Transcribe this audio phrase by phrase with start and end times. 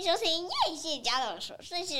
[0.00, 1.94] 迎收听叶谢家的琐碎事。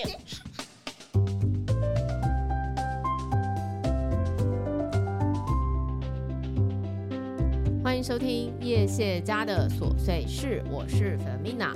[7.85, 11.75] 欢迎收听叶谢家的琐碎事，我是 Fermina，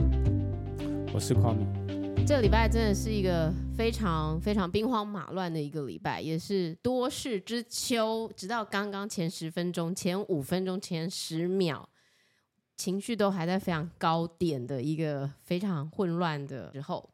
[1.12, 1.66] 我是匡明。
[2.27, 8.32] 这个礼拜真的是一个非常非常兵荒马乱的一个礼拜，也是多事之秋。
[8.34, 11.86] 直到刚刚前十分钟、前五分钟、前十秒，
[12.77, 17.09] 情绪都还在非常高点的一个非常混乱的时候。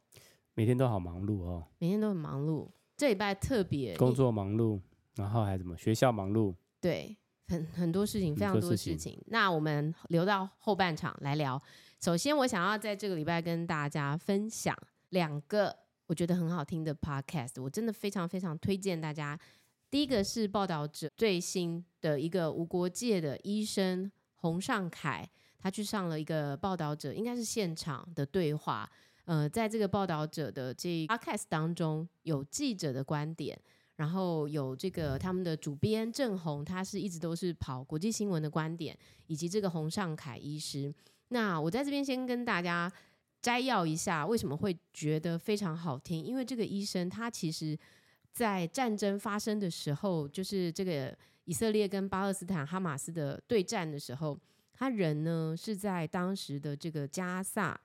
[0.54, 2.68] 每天都好忙碌哦，每天都很忙碌。
[2.96, 4.80] 这礼拜特别工作忙碌，
[5.14, 7.16] 然后还什么学校忙碌，对，
[7.48, 8.92] 很很多事情，非常多事情。
[8.92, 11.60] 事情那我们留到后半场来聊。
[12.00, 14.76] 首先，我想要在这个礼拜跟大家分享。
[15.10, 15.74] 两个
[16.06, 19.38] 我觉得很好听的 podcast，我真的非常非常推荐大家。
[19.90, 25.28] 第一个是报道者最新的一个无国界的医生洪尚凯，
[25.60, 28.90] 他去上了一个报道者，应该是现场的对话。
[29.26, 33.56] 呃，在这个报道者的这 podcast 当中，有记者的观点，
[33.96, 40.92] 然后有这个他们的主编郑红，他是一直都是跑国际新闻的观点，以及这个洪尚凯医师。
[41.28, 42.90] 那我在这边先跟大家。
[43.42, 46.22] 摘要一下，为什么会觉得非常好听？
[46.22, 47.74] 因为这个医生他其实，
[48.30, 51.16] 在战争发生的时候，就是这个
[51.46, 54.38] 以色列跟巴勒斯坦哈马斯的对战的时候，
[54.80, 57.78] 他人呢是在当时的这个加萨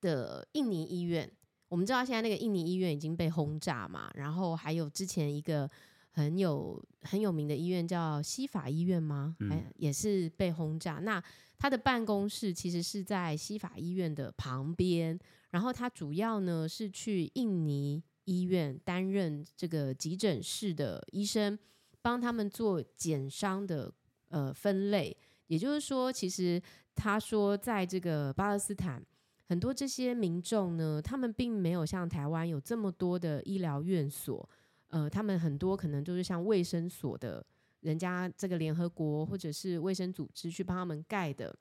[0.00, 1.30] 的印尼医院。
[1.68, 5.70] 我们知道现在那个印尼医院已经被轰炸嘛，然后还有之前一个
[6.12, 9.36] 很有很有名的医院叫西法医院吗？
[9.40, 10.94] 嗯，也是被轰炸。
[10.94, 11.22] 那
[11.58, 15.18] 他的办公室其实是在西法医院的旁边，
[15.50, 21.58] 然后他主要呢是去印尼医院担任这个急诊室的医生，
[22.00, 23.92] 帮他们做减伤的
[24.28, 25.14] 呃分类。
[25.46, 26.60] 也就是说，其实
[26.94, 29.04] 他说，在这个巴勒斯坦，
[29.48, 34.48] 很多这些民众呢，他们并没有像台湾有这么多的医疗院所，
[34.88, 37.44] 呃，他们很多可能就是像卫生所的。
[37.80, 41.56] 人家这个联合国或者是卫生组织去帮他们盖的，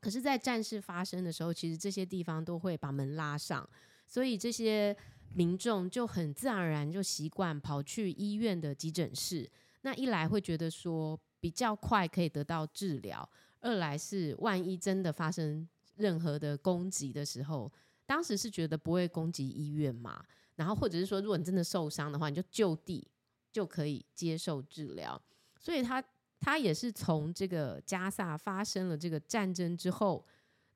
[0.00, 3.68] 可是，在战事发生的时候，其实这些地方都会把门拉上，
[4.06, 4.96] 所以这些
[5.34, 9.50] 民众就很自然而然就习惯跑去医院的急诊室。
[9.82, 13.28] 那一来会觉得说比较快可以得到治疗，
[13.60, 17.72] 二来是万一真的发生任何的攻击的时候，
[18.06, 20.24] 当时是觉得不会攻击医院嘛，
[20.56, 23.06] 然后或者是说，如果你真的受伤的话，你就就地
[23.52, 25.20] 就可以接受治疗。
[25.58, 26.02] 所以他
[26.40, 30.24] 他也是从这个加萨发生了这个战争之后，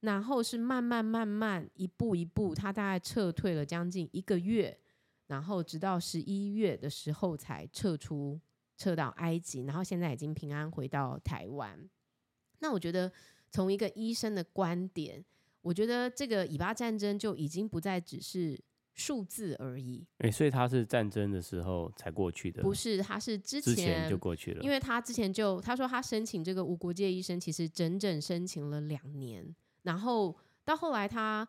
[0.00, 4.76] 然后是慢慢慢慢一步一步，他大概撤退了将近一个月，
[5.28, 8.40] 然后直到十一月的时候才撤出，
[8.82, 11.88] 撤到埃及，然后现在已经平安回到台湾。
[12.58, 13.12] 那我觉得
[13.50, 15.24] 从一个医生的观点，
[15.60, 18.58] 我觉得这个以巴战争就已经不再只是。
[18.94, 20.06] 数字而已。
[20.18, 22.62] 哎、欸，所以他是战争的时候才过去的？
[22.62, 24.62] 不是，他是之前，之前就过去了。
[24.62, 29.56] 因为他之前就他说他申请这个无国界医生，其实整整申请了两年。
[29.84, 31.48] 然后到后来他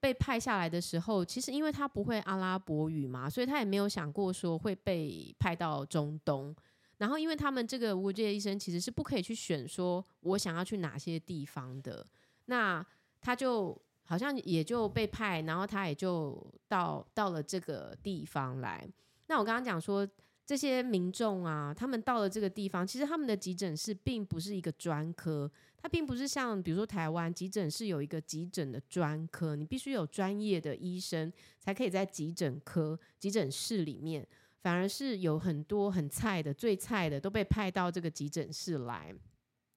[0.00, 6.56] 被派下来的时候，其实因为他不会阿拉伯语嘛，所以他也没有想过说会被派到中东。
[6.98, 12.06] 然后因为他们这个无国界医生其实是不可以去选说我想要去哪些地方的，
[12.44, 12.86] 那
[13.20, 13.80] 他就。
[14.10, 18.88] 好像也就被派，然后他也就到到了这个地方来。
[19.26, 20.08] 那我刚刚讲说，
[20.46, 31.30] 这些民众啊，他们到了这个地方，其实他们的急诊室并不是一个专科，它并不是像比如说台湾急诊室有一个急诊的专科，你必须有专业的医生
[31.60, 34.26] 才可以在急诊科急诊室里面，
[34.62, 39.14] 反而是有很多很菜的、最菜的都被派到这个急诊室来。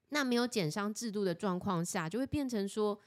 [0.10, 3.00] 那没有减伤制度的状况下，就会变成说。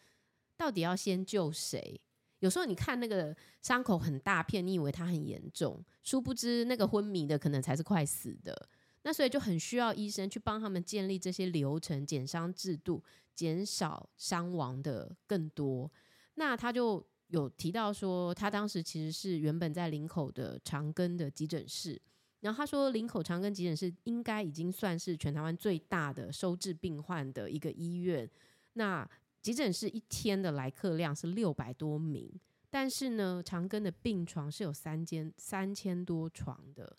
[0.57, 2.01] 到底要先救谁？
[2.39, 8.69] 有时候你看那个伤口很大片，你以为他很严重，殊不知那个昏迷的可能才是快死的。
[9.03, 13.03] 那所以就很需要医生去帮他们建立这些流程、减伤制度，
[13.35, 15.91] 减少伤亡的更多。
[16.37, 22.01] 那他就有提到说，他当时其实是原本在林口的长庚的急诊室，
[22.41, 28.31] 然后他说林口长庚急诊室应该已经算是全台湾最大的收治病患的一个医院。
[28.75, 29.09] 那
[29.43, 32.33] 急诊室一天的来客量是六百多名，
[32.71, 36.97] 但是呢，长庚的病床是有三间三千多床的。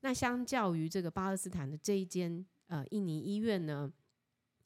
[0.00, 3.90] 那相较于这个巴勒斯坦的这一间呃印尼医院呢，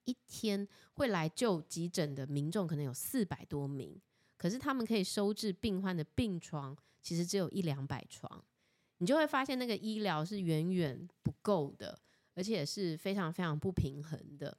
[0.04, 3.98] 一天会来就急诊的民众可能有四百多名，
[4.42, 8.44] 可是他们可以收治病患的病床其实只有一两百床，
[8.98, 11.96] 你就会发现那个医疗是远远不够的，
[12.34, 14.58] 而且是非常非常不平衡的。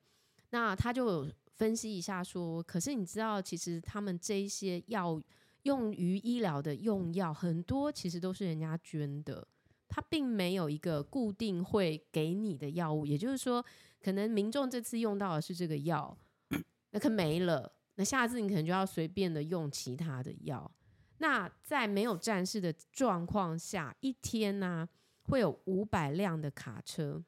[0.52, 5.22] 那他就分析一下说，可是你知道，其实他们这些药
[5.64, 9.46] 用于医疗的用药，很多其实都是人家捐的，
[9.90, 13.06] 他并没有一个固定会给你的药物。
[13.06, 13.62] 也就是说，
[14.02, 16.18] 可能民众这次用到的是这个药，
[16.92, 20.72] 那可没了，那下次你可能就要随便的用其他的药。
[21.20, 24.90] 那在没有战事的状况下，一天呢、啊、
[25.24, 27.24] 会有五百辆的卡车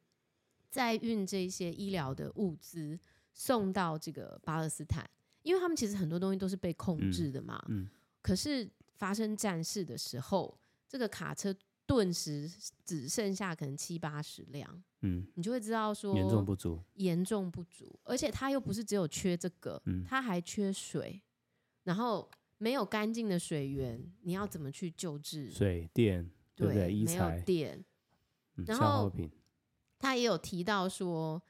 [0.69, 2.99] 在运这些医疗的物资
[3.31, 5.09] 送到这个巴勒斯坦，
[5.43, 7.63] 因为他们其实很多东西都是被控制的嘛。
[7.69, 7.89] 嗯嗯
[8.21, 10.57] 可是发生战事的时候，
[10.89, 12.49] 这个卡车顿时
[12.83, 21.21] 只剩下可能七八十辆，嗯，你就会知道说严重不足，严重不足，而且它又不是只有缺这个，嗯，它还缺水，
[21.83, 25.51] 然后没有干净的水源，你要怎么去救治？
[25.51, 26.93] 水电对不对？
[27.03, 27.85] 没有电，
[28.65, 29.11] 然后
[29.99, 31.41] 他也有提到说，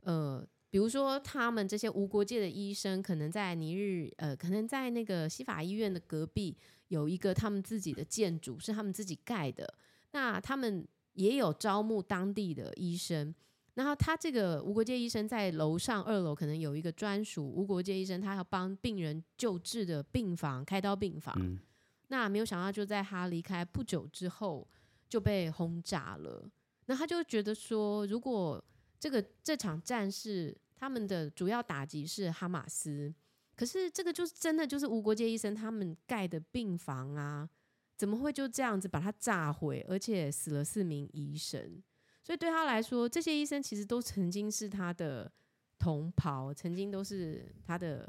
[0.00, 0.46] 呃。
[0.72, 6.56] 比如说，他们这些无国界的医生，可能在尼日，呃，可能在那个西法医院的隔壁
[6.88, 9.74] 有一个他们自己的建筑，是他们自己盖的。
[10.12, 13.34] 那他们也有招募当地的医生。
[13.74, 21.36] 然后他这个无国界医生在楼上二楼可能有一个专属无国界医生，他要帮病人救治的病房，开刀病房。
[21.38, 21.60] 嗯。
[22.08, 24.66] 那没有想到，就在他离开不久之后
[25.06, 26.48] 就被轰炸了。
[26.86, 28.62] 那他就觉得说，如果
[29.02, 33.12] 这个这场战事，他们的主要打击是哈马斯，
[33.56, 37.50] 可是这个就是真的就是无国界医生他们盖的病房啊，
[37.96, 41.82] 怎么会就这样子把它炸毁，而且死了四名医生？
[42.22, 45.32] 所以对他来说，这些医生其实都曾经是他的
[45.80, 48.08] 同袍，曾经都是他的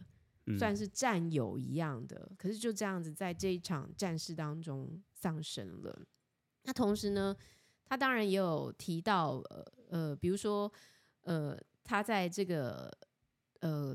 [0.59, 6.05] 算是战友一样的，可是就这样子在这一场战事当中丧生了。
[6.65, 7.35] 那同时呢，
[7.85, 10.71] 他当然也有提到，呃呃，比如说
[11.24, 11.57] 呃。
[11.85, 12.89] 他在这个
[13.59, 13.94] 呃，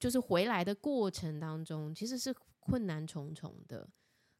[0.00, 3.88] 就是回来的过程当中，其实是困难重重的。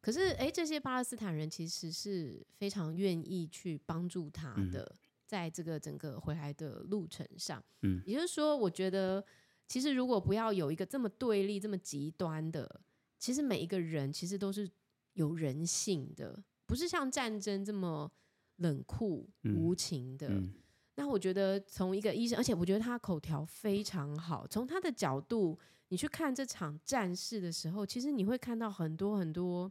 [0.00, 7.62] 可是，哎，这些巴勒斯坦人其实是非常愿意去帮助他的，嗯、在这个整个回来的路程上。
[7.82, 9.25] 嗯，也就是说，我觉得，
[9.69, 12.81] 其实如果不要有一个这么对立、这么极端的，
[13.20, 14.69] 其实每一个人其实都是
[15.12, 18.11] 有人性的，不是像战争这么
[18.56, 20.29] 冷酷无情的。
[20.29, 20.55] 嗯嗯
[20.97, 24.47] 那我觉得从一个医生，而且我觉得他口条非常好。
[24.47, 25.59] 从他的角度，
[25.89, 29.71] 你去看这场战事的时候，其实你会看到很多很多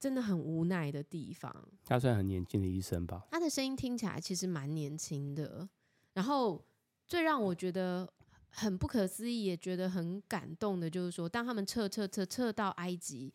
[0.00, 1.54] 真的很无奈的地方。
[1.84, 3.26] 他算很年轻的医生吧？
[3.30, 5.68] 他的声音听起来其实蛮年轻的。
[6.14, 6.64] 然后
[7.06, 8.10] 最让我觉得
[8.48, 13.30] 很不可思议，也觉得很感动的，就是说，当他们撤撤撤撤到埃及，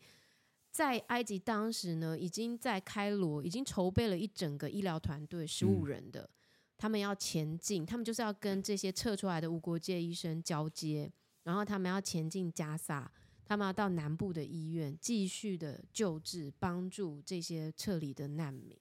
[0.70, 6.22] 在埃及当时呢，已经在开罗已经筹备了一整个医疗团队，十五人的。
[6.22, 6.30] 嗯
[6.80, 11.12] 他们要前进，他们就是要跟这些撤出来的无国界医生交接，
[11.42, 13.12] 然后他们要前进加萨，
[13.44, 18.74] 他们要到南部的医院继续的救治，帮助这些撤离的难民。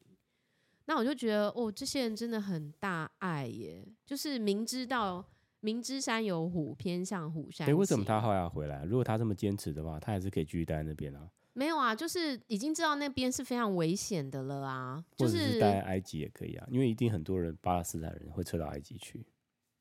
[0.85, 5.25] 那我就觉得，哦，这些人真的很大爱耶，就是明知道
[5.59, 7.67] 明知山有虎，偏向虎山。
[7.67, 8.85] 哎，为什么他后来要回来？
[8.85, 11.29] 如果他这么坚持的话，他还是可以继续待在那边啊。
[11.53, 15.03] 没有啊，就是已经知道那边是非常危险的了啊。
[15.17, 19.25] 就是、或者是待在埃及也可以啊，因为一定很多人巴勒斯坦人会撤到埃及去。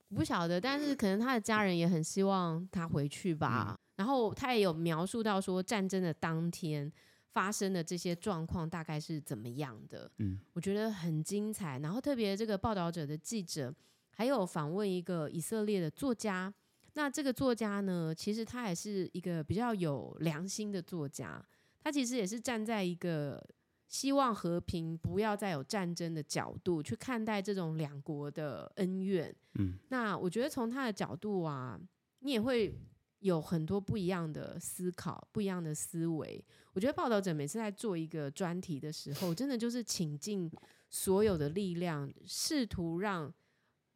[0.09, 3.79] 我不晓得，但是可能他的家人也很希望他回去吧。
[3.79, 6.91] 嗯、然后他也有描述到说，战争的当天
[7.33, 10.11] 发生的这些状况大概是怎么样的。
[10.17, 11.79] 嗯，我觉得很精彩。
[11.81, 13.73] 然后特别这个报道者的记者
[14.11, 16.53] 还有访问一个以色列的作家。
[16.95, 21.45] 那这个作家呢，其实他也是一个比较有良心的作家。
[21.81, 23.43] 他其实也是站在一个
[23.87, 29.35] 希望和平、不要再有战争的角度去看待这种两国的恩怨。
[29.55, 31.81] 嗯，那我觉得从他的角度啊，
[32.21, 32.79] 你也会
[33.21, 36.45] 有很多不一样的思考、不一样的思维。
[36.75, 40.51] 我觉得报道者每次在做一个专题的时候，真的就是倾尽
[40.91, 43.33] 所有的力量，试图让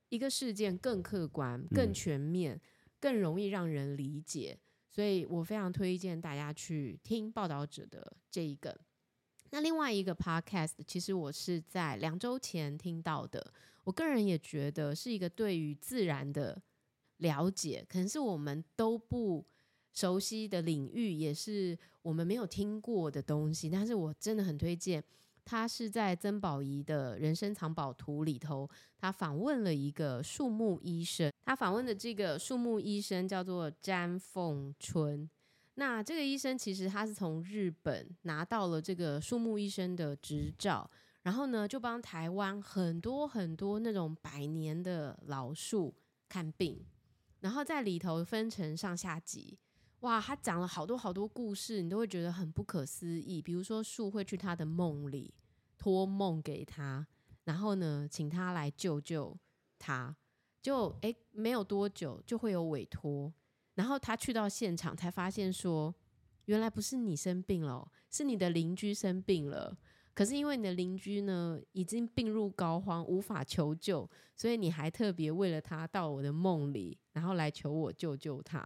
[0.09, 2.61] 一个事件更客观、更全面、
[2.99, 4.59] 更容易让人理解。
[4.95, 8.79] 所以我非常推荐大家去听报道者的这一个。
[9.51, 13.53] 那另外一个 podcast，其实我是在两周前听到的。
[13.85, 16.63] 我个人也觉得是一个对于自然的
[17.17, 19.47] 了解，可能是我们都不
[19.95, 23.71] 熟悉的领域，也是我们没有听过的东西。
[23.71, 25.03] 但是我真的很推荐。
[25.45, 28.69] 他是在曾宝仪的人生藏宝图里头，
[28.99, 31.33] 他访问了一个树木医生。
[31.45, 35.29] 他访问的这个树木医生叫做詹凤春。
[35.75, 40.89] 那这个医生其实他是从日本拿到了这个树木医生的执照，
[41.23, 45.95] 然后呢就帮台湾很多很多那种百年的老树
[46.29, 46.85] 看病，
[47.41, 49.59] 然后在里头分成上下级。
[50.03, 53.41] 哇，他讲了好多好多故事，你都会觉得很不可思议。
[53.41, 55.33] 比如说，树会去他的梦里
[55.79, 57.07] 托梦给他，
[57.45, 59.39] 然后呢，请他来救救
[59.79, 60.17] 他。
[60.61, 63.33] 就诶，没有多久就会有委托，
[63.75, 65.95] 然后他去到现场才发现说，
[66.47, 69.77] 原来不是你生病了，是你的邻居生病了。
[70.15, 78.65] 可是因为你的邻居呢已经病入膏肓，无法求救，所以你还特别为了他到我的梦里，然后来求我救救他。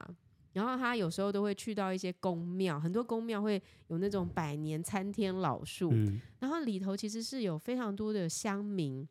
[0.56, 9.06] 然后他有时候都会去到一些宫庙，很多宫庙会有那种百年参天老树，嗯、然后里头其实是有非常多的乡民，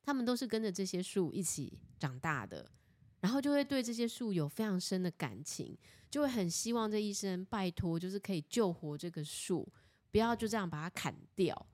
[0.00, 2.70] 他们都是跟着这些树一起长大的，
[3.18, 5.76] 然后就会对这些树有非常深的感情，
[6.08, 9.68] 就会很希望这一生拜托，就是可以救活这个树，
[10.12, 11.66] 不要就这样把它砍掉。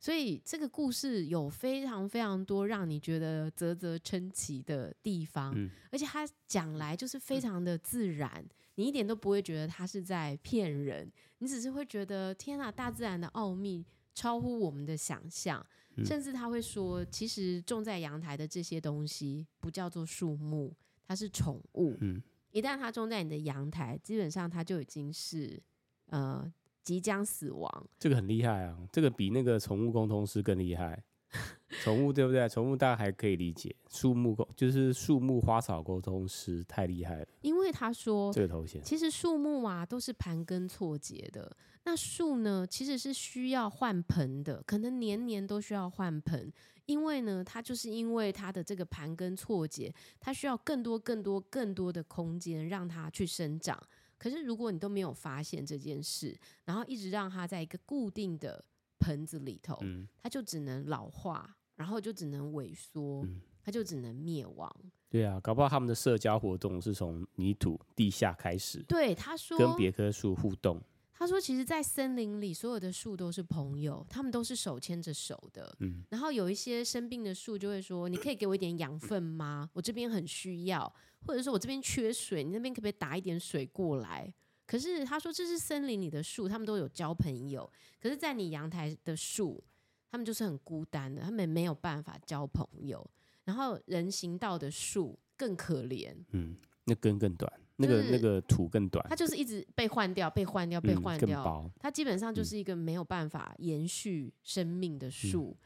[0.00, 15.64] 所以这个故事有非常非常多让你觉得啧啧称奇的地方，嗯、而且他讲来就是非常的自然，嗯、你一点都不会觉得他是在骗人，你只是会觉得天哪，大自然的奥秘超乎我们的想象，
[15.96, 20.74] 嗯、甚至他会说，其实种在阳台的这些东西不叫做树木，
[21.06, 21.94] 它是宠物。
[22.00, 25.62] 嗯、一旦它种在你的阳台，基本上它就已经是
[26.06, 26.50] 呃。
[26.90, 28.76] 即将死亡，这个很厉害啊！
[28.90, 31.00] 这个比那个宠物沟通师更厉害。
[31.84, 32.48] 宠物对不对？
[32.48, 37.26] 宠物大家还可以理解，树木沟就是树木花草沟通师太厉害了。
[37.42, 41.56] 因为他说这个头衔，其实树木啊都是盘根错节的。
[41.84, 46.52] 那树呢，其实是需要换盆的，可能年年都需要换盆，
[46.86, 53.80] 因为呢，它就是因为它的这个盘根错节，它需要更多、更多、更多的空间让它去生长。
[54.20, 58.62] 可是，如果你都没有发现这件事，然后一直让它在一个固定的
[58.98, 64.70] 盆子里头，嗯、它就只能老化，然后就只能萎缩，嗯、它就只能灭亡。
[65.08, 68.82] 对啊，搞不好他们的社交活动是从泥土地下开始。
[68.82, 70.78] 对，他说跟别棵树互动。
[71.12, 75.76] 他说：“其实，在森林里，所有的树都是朋友，他们都是手牵着手的。
[75.80, 79.68] 嗯，然后有一些生病的树就会说：‘你可以给我一点养分吗？
[79.74, 80.90] 我这边很需要，
[81.26, 84.32] 或者说我这边缺水，你那边可不可以打一点水过来？’
[84.66, 87.70] 可是他说，这是森林里的树，他们都有交朋友。
[88.00, 89.62] 可是，在你阳台的树，
[90.10, 93.04] 他们就是很孤单的，他们没有办法交朋友。
[93.44, 96.14] 然后，人行道的树更可怜。
[96.32, 101.72] 嗯，那根更短。”那个那个土更短，它就是一直被换掉，被换掉，被换掉。
[101.78, 105.56] 它基本上就是一个没有办法延续生命的树。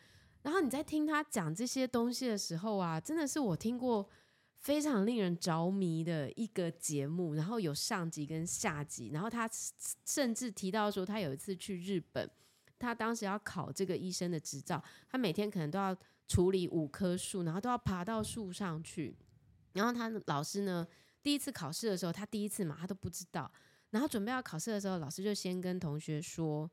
[0.43, 4.09] 然后你在听他讲这些东西的时候啊，真的是我听过
[4.65, 7.35] 非常令人着迷的一个节目。
[7.35, 9.49] 然后有上集跟下集，然后他
[10.07, 12.29] 甚至提到说，他有一次去日本，
[12.79, 15.95] 他当时要考这个医生的执照，他每天可能都要
[16.27, 19.15] 处理五棵树，然后都要爬到树上去。
[19.75, 20.87] 然后他老师呢，
[21.23, 23.53] 第一次考试的时候，他第一次嘛，他都不知道。
[23.91, 26.71] 然后准备要考试的时候，老师就先跟同学说：“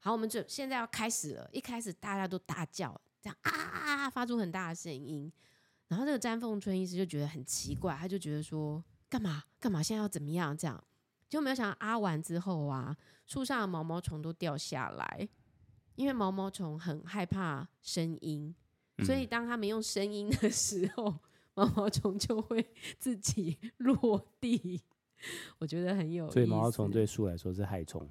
[0.00, 5.30] 好，我们就现在要开始了。”一开始大家都大叫，这样啊，发出很大的声音。
[5.88, 9.82] 然后这个詹凤春医师就觉得很奇怪，他就觉得说：“干嘛干嘛？
[9.82, 10.82] 现在要怎么样？”这样
[11.28, 15.28] 就没有想到啊完之后啊，树上的毛毛虫都掉下来，
[15.96, 18.54] 因为毛毛虫很害怕声音，
[19.04, 21.18] 所以当他们用声音的时候。
[21.54, 22.64] 毛毛虫就会
[23.00, 24.80] 自己 落地，
[25.58, 26.30] 我觉得很有。
[26.30, 28.08] 所以毛毛虫对树来说是害虫。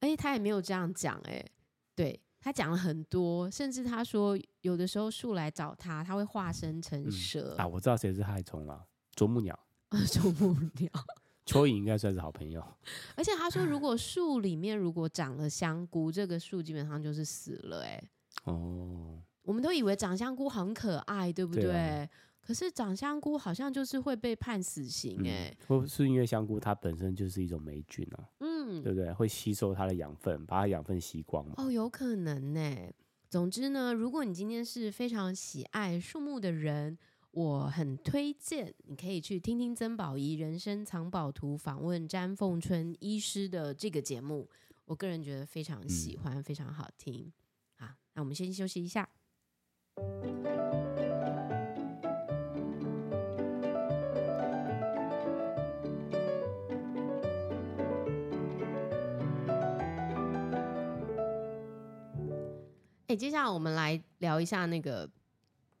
[0.00, 1.44] 哎，他也没有这样讲，哎，
[1.94, 7.56] 对，他讲了很多，甚至他说有的时候树来找他，他会化身成蛇。
[7.58, 8.86] 嗯、啊，我知道谁是害虫了，
[9.16, 9.58] 啄木鸟。
[10.06, 10.88] 啄木鸟，
[11.44, 12.64] 蚯蚓应该算是好朋友。
[13.16, 17.82] 而且他说，如果树里面如果长了香菇，这个树基本上就是死了。
[17.82, 18.00] 哎，
[18.44, 21.64] 哦，我们都以为长香菇很可爱，对不对？
[21.64, 22.08] 对
[22.46, 29.12] 可是长香菇好像就是会被判死刑哎、欸，或、嗯、是因为香菇它本身就是一种霉菌啊，嗯，对不对？
[29.12, 31.54] 会吸收它的养分，把它养分吸光嘛。
[31.56, 32.94] 哦，有可能呢、欸。
[33.28, 36.96] 总之呢，如果你今天是非常喜爱树木的人，
[37.32, 44.48] 我很推荐你可以去听听曾宝仪人生藏宝图访问詹凤春医师的这个节目。
[44.84, 47.32] 我个人觉得非常喜欢，嗯、非常好听。
[47.74, 49.08] 好，那我们先休息一下。
[63.16, 65.08] 接下来我们来聊一下那个。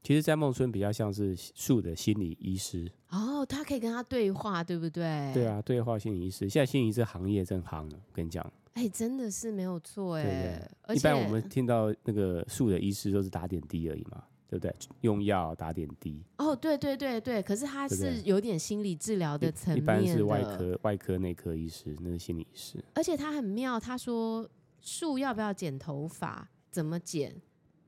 [0.02, 5.32] 其实在梦村比较像是树的心理医师哦，他可以跟他对话，对不对？
[5.34, 8.52] 对啊，对话心理医师，现在心理医师行业正夯，我跟你讲。
[8.74, 10.22] 哎，真的是没有错哎。
[10.22, 14.22] 对对对，一般我们听到那个树的医师都是打点滴而已嘛。
[14.48, 14.72] 对不对？
[15.00, 16.22] 用药打点滴。
[16.38, 20.00] 哦，对对对对，可是他是有点心理治疗的层面的。
[20.00, 22.78] 一般是外科、外科内科医师，那是心理医师。
[22.94, 24.48] 而且他很妙，他说
[24.80, 27.34] 树要不要剪头发，怎么剪，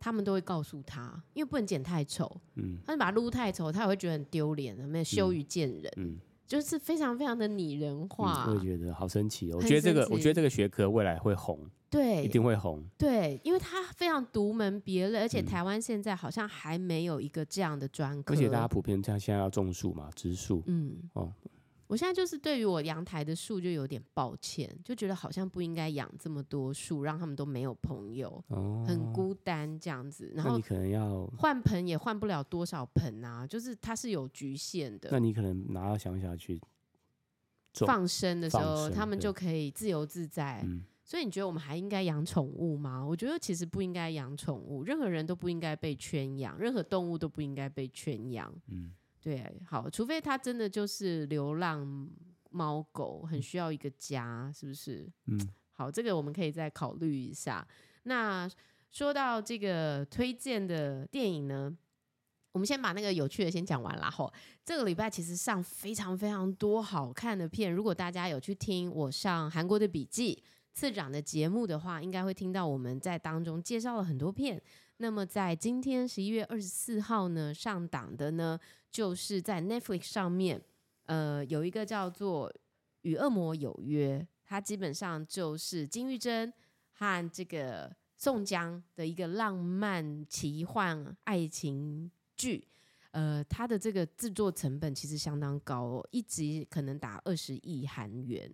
[0.00, 2.40] 他们都会告诉他，因为不能剪太丑。
[2.54, 5.92] 嗯，他就把它撸太丑，他也会觉得很丢脸，没有羞于见人。
[5.96, 6.12] 嗯。
[6.12, 6.18] 嗯
[6.48, 9.58] 就是非常非常的拟人化，我也觉得好神奇哦。
[9.60, 12.82] 我觉得这个，我觉得这个学科未来会红，对，一定会红。
[12.96, 18.32] 对，因为它非常独门别类，而且台湾现在好像还没有一个这样的专科。
[18.32, 21.30] 而且大家普遍像现在要种树嘛，植树，嗯，哦。
[21.88, 30.30] 我现在就是对于我阳台的树就有点抱歉，就觉得好像不应该养这么多树，让他们都没有朋友，哦、很孤单这样子。
[30.34, 35.08] 然后你可能要换盆也换不了多少盆啊，就是它是有局限的。
[35.10, 36.60] 那你可能拿到乡下去
[37.72, 40.62] 放生的时候，他们就可以自由自在。
[40.66, 43.02] 嗯、所以你觉得我们还应该养宠物吗？
[43.02, 48.54] 我觉得其实不应该养宠物，任何人都不应该被圈养，任何动物都不应该被圈养。
[48.66, 48.92] 嗯。
[49.20, 52.08] 对，好，除非它真的就是流浪
[52.50, 55.10] 猫狗，很需要一个家，是不是？
[55.26, 55.38] 嗯，
[55.72, 57.66] 好，这个我们可以再考虑一下。
[58.04, 58.48] 那
[58.90, 61.76] 说到这个推荐的电影呢，
[62.52, 64.10] 我们先把那个有趣的先讲完了。
[64.10, 64.32] 吼，
[64.64, 74.60] 这个礼拜其实上非常非常多好看的片，如果大家有去听我上韩国的笔记次长的节目的话，应该会听到我们在当中介绍了很多片。
[75.00, 78.58] 那么在今天十一月二十四号呢，上档的呢，
[78.90, 80.60] 就是在 Netflix 上面，
[81.06, 82.50] 呃，有一个叫做
[83.02, 86.52] 《与恶魔有约》，它基本上就是金裕贞
[86.92, 92.66] 和这个宋江的一个浪漫奇幻爱情剧。
[93.12, 98.52] 呃，它的这个制作成本其实相当高哦，一集可能达二十亿韩元，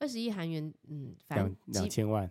[0.00, 2.28] 二十亿韩元，嗯，反正两两千万。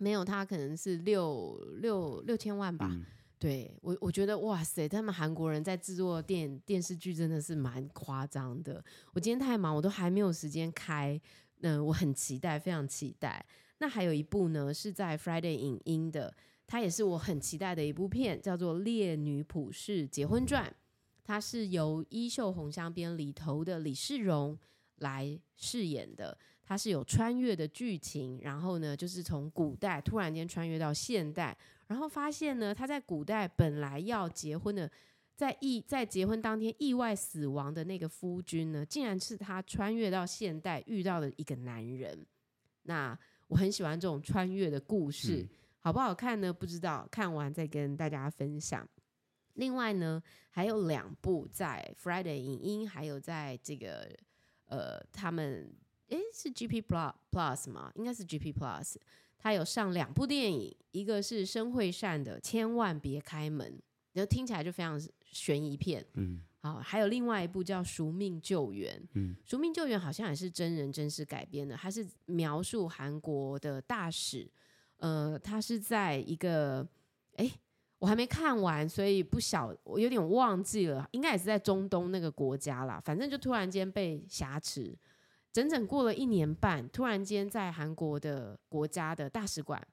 [0.00, 2.88] 没有，他可能是六六六千万吧。
[2.90, 3.04] 嗯、
[3.38, 8.82] 对我，我觉得哇塞，他们韩国人在制作电电视剧真的是蛮夸张的。
[9.12, 11.20] 我今天太忙，我都还没有时间开。
[11.60, 13.44] 嗯、呃，我很期待，非常期待。
[13.76, 16.34] 那还有一部呢，是在 Friday 影音的，
[16.66, 20.64] 它也是我很期待的一部片，叫做《烈女普世结婚传》。
[21.22, 24.58] 它是由《衣袖红香边》里头的李世荣
[24.96, 26.38] 来饰演的。
[26.70, 31.56] 它是有穿越的剧情，然后呢，就是从古代突然间穿越到现代，
[31.88, 34.88] 然后发现呢，他在古代本来要结婚的，
[35.34, 42.24] 在意在结婚当天意外死亡的那个夫君呢，竟然是他穿越到现代遇到的一个男人。
[42.82, 45.48] 那我很喜欢这种穿越的故事，嗯、
[45.80, 46.52] 好不好看呢？
[46.52, 48.88] 不知道，看完再跟大家分享。
[49.54, 54.08] 另外呢，还有两部在 Friday 影音，还有在这个
[54.66, 55.68] 呃他们。
[56.10, 57.90] 诶，是 GP Plus Plus 吗？
[57.96, 58.94] 应该是 GP Plus。
[59.38, 63.72] 他有上两部电影，一个是申惠善的《千万别开门》，
[64.12, 66.04] 然后听起来就非常悬疑片。
[66.12, 69.00] 嗯，好，还有另外一部叫《赎命救援》。
[69.14, 74.46] 嗯，《赎命救援》好像也是真人真事改编的，它是描述韩国的大使。
[74.98, 76.86] 呃，他是在一个，
[77.36, 77.50] 诶，
[77.98, 83.00] 我还没看完，所以不晓，我有点忘记了，应该也是在中东那个国家啦。
[83.02, 84.94] 反正就突然间被挟持。
[85.52, 89.84] 整整过了一年半，突然间在韩国的国家的大使馆，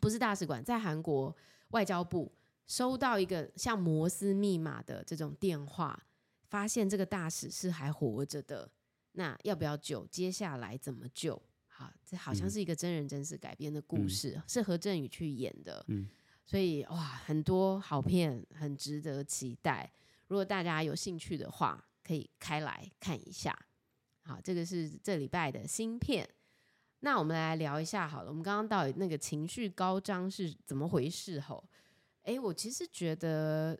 [0.00, 1.34] 不是大使馆，在韩国
[1.68, 2.30] 外交部
[2.66, 6.06] 收到一个像摩斯密码的这种电话，
[6.48, 8.70] 发现这个大使是还活着的。
[9.12, 10.06] 那要不要救？
[10.08, 11.40] 接下来怎么救？
[11.68, 15.82] 好，这好像是一个真人真事改编的故事，嗯、是何振宇去演的。
[15.88, 16.06] 嗯、
[16.44, 19.90] 所以哇，很多好片，很值得期待。
[20.26, 23.58] 如果大家有兴趣的话，可以开来看一下。
[24.26, 26.28] 好，这个是这礼拜的芯片。
[27.00, 28.28] 那我们来聊一下好了。
[28.28, 31.38] 我们刚刚到底那个情绪高涨是怎么回事？
[31.40, 31.62] 吼，
[32.22, 33.78] 诶，我其实觉得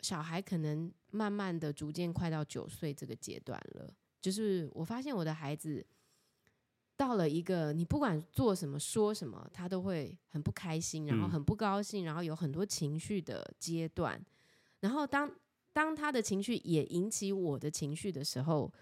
[0.00, 3.92] 小孩可能慢慢的逐渐快到九岁这个阶段了。
[4.18, 5.84] 就是我发现我的孩子
[6.96, 14.18] 到了一个你不管做什么说什么，他都会很不开心，然后很不高兴，然后有很多情绪的阶段。
[14.80, 15.30] 然后当
[15.70, 18.72] 当他的情绪也引起我的情绪的时候。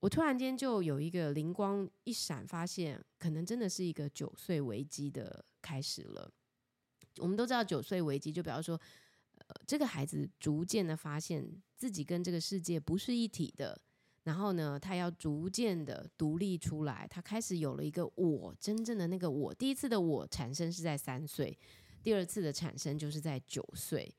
[0.00, 6.30] 我突然间就有一个灵光一闪，发现可能真的是一个九岁危机的开始了。
[7.18, 8.80] 我们都知道九岁危机，就比方说，
[9.38, 13.76] 呃，这个孩子逐渐的发现自己跟这个世界不是一体的，
[14.22, 19.52] 然后呢，他要逐渐的独立出来，他开始有了一个我，真正的那个我。
[19.52, 21.58] 第一次的我产生是在三岁，
[22.04, 24.14] 第二次的产生就是在九岁。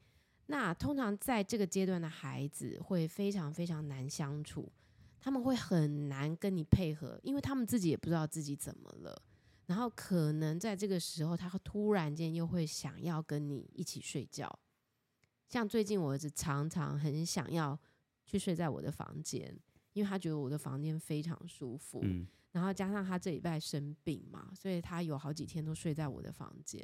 [0.47, 4.69] 那通常在这个阶段的孩子会非常非常难相处。
[5.19, 9.21] 他们会很难跟你配合，因为他们自己也不知道自己怎么了。
[9.65, 14.49] 然后可能在这个时候，他突然间又会想要跟你一起睡觉。
[15.47, 17.77] 像最近我儿子常常很想要
[18.25, 19.55] 去睡在我的房间，
[19.93, 21.99] 因为他觉得我的房间非常舒服。
[22.03, 26.83] 嗯，然后加上他这礼拜生病嘛，所以他有好几天都睡在我的房间。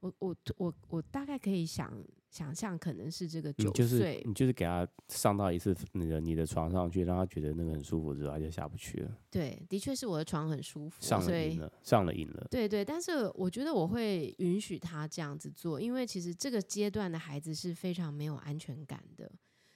[0.00, 1.92] 我我我我大概可以想
[2.34, 9.16] 想象，可能是这个九岁，就是你就是给他上到一次你的你的床上去，让他觉得那个很舒服之后，他就下不去了。
[9.30, 12.44] 对，的确是我的床很舒服，上了瘾了，上了瘾了。
[12.50, 19.30] 对对，但是我觉得我会允许他这样子做，因为其实这个阶段的孩子是非常没有安全感的，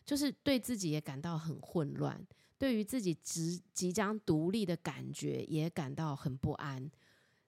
[0.04, 2.20] 就是对自己也感到很混乱，
[2.58, 6.90] 对于自己即即将独立的感觉也感到很不安。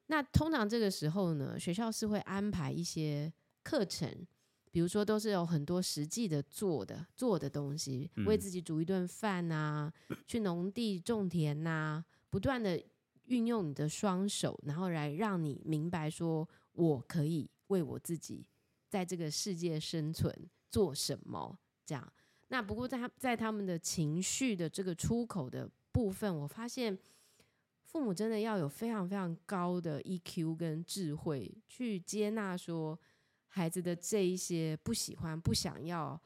[0.06, 4.08] 那通常这个时候呢，学校是会安排一些课程，
[4.70, 9.92] 比如说都是有很多实际的做的做的东西，为自己煮一顿饭啊，
[10.26, 12.82] 去农地种田呐、啊，不断的
[13.24, 18.46] 运用你的双手，然后来让你明白说，我可以为我自己
[18.88, 20.34] 在这个世界生存
[20.68, 21.58] 做什么。
[21.84, 22.12] 这样，
[22.48, 26.98] 那不过在他在他们的情绪的这个出口的部分，我发现。
[27.82, 32.96] 父母真的要有非常非常高的 EQ 跟智慧，去接纳说
[33.50, 36.20] 孩子的这一些不喜欢、不想要、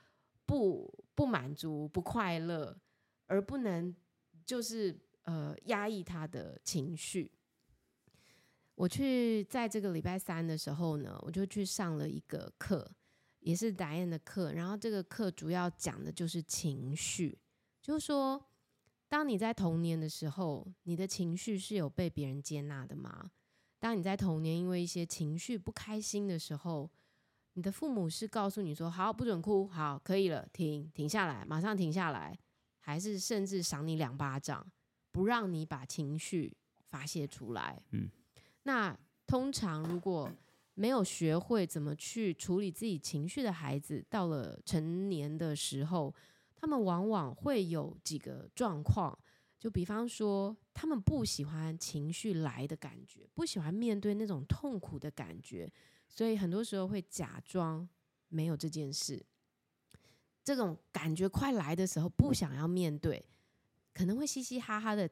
[0.47, 2.79] 不不满足、不快乐，
[3.27, 3.95] 而不能
[4.47, 7.33] 就是呃压抑他的情绪。
[8.77, 12.89] 我去在这个礼拜三的时候呢，我就去上了一个课，
[13.41, 17.39] 也是达燕的课，然后这个课主要讲的就是情绪，
[17.83, 18.41] 就是说。
[19.07, 23.31] 当你在童年的时候，你的情绪是有被别人接纳的吗？
[23.79, 26.91] 当你在童年因为一些情绪不开心的时候，
[27.55, 32.39] 你的父母是告诉你说：“好，不准哭，好，可以了，停，停下来，马上停下来。”
[32.87, 34.71] 还是甚至赏你两巴掌，
[35.11, 36.55] 不让你把情绪
[36.91, 37.83] 发泄出来？
[37.93, 38.11] 嗯，
[38.65, 38.95] 那
[39.27, 40.31] 通常如果
[40.75, 46.15] 没有学会怎么去处理自己情绪的孩子，到了成年的时候，
[46.55, 49.19] 他们往往会有几个状况，
[49.59, 55.73] 就比方说，他们不喜欢情绪来的感觉，不喜欢面对那种痛苦的感觉，
[56.15, 57.89] 所以很多时候会假装
[58.29, 59.25] 没有这件事。
[60.45, 63.27] 这种感觉快来的时候，不想要面对，
[63.93, 65.09] 可能会嘻嘻哈哈的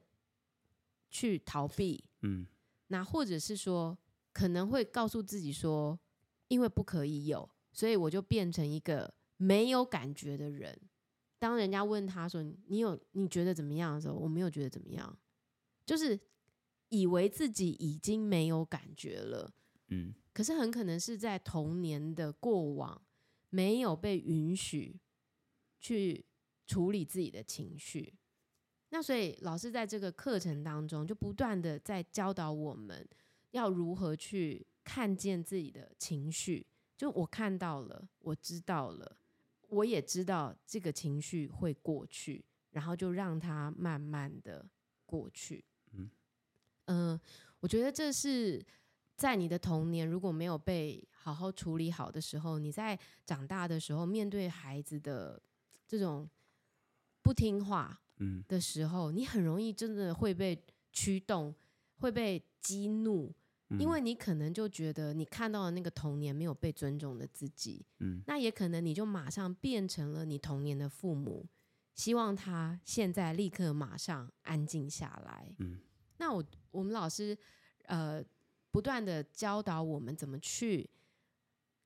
[1.10, 2.04] 去逃避。
[2.20, 2.46] 嗯，
[2.88, 3.98] 那或者是说，
[4.32, 5.98] 可能会告诉自己说，
[6.48, 10.78] 因为不可以有，所以我就变成一个没有感觉的人。
[11.38, 15.18] 当人家问他说：“你有你觉得怎么样的时候，我没有觉得怎么样，
[15.84, 16.20] 就是
[16.90, 19.52] 以为自己已经没有感觉了。
[19.92, 23.00] 嗯，可是很可能是在童年的过往
[23.50, 24.98] 没有被允许
[25.78, 26.24] 去
[26.66, 28.14] 处理自己的情绪。
[28.88, 33.08] 那所以老师在这个课程当中就不断的在教导我们
[33.52, 36.66] 要如何去看见自己的情绪。
[36.96, 39.16] 就我看到了，我知道了。”
[39.72, 44.68] 我也知道这个情绪会过去，然后就让它慢慢的
[45.06, 45.64] 过去。
[45.92, 46.10] 嗯，
[46.84, 47.20] 呃，
[47.58, 48.62] 我觉得这是
[49.22, 55.40] 在你的童年如果没有被好好处理好的时候，你在长大的时候面对孩子的
[55.86, 56.28] 这种
[57.22, 57.96] 不听话
[58.48, 61.54] 的时候，嗯，你很容易真的会被驱动，
[62.00, 63.32] 会被激怒。
[63.78, 71.46] 因为你可能就觉得你看到的那个童年没有被尊重的自己，嗯，那也可能你就马上变成了你童年的父母，
[71.94, 75.80] 希望他现在立刻马上安静下来，嗯，
[76.18, 77.38] 那我我们老师
[77.86, 78.22] 呃
[78.72, 80.90] 不断的教导我们怎么去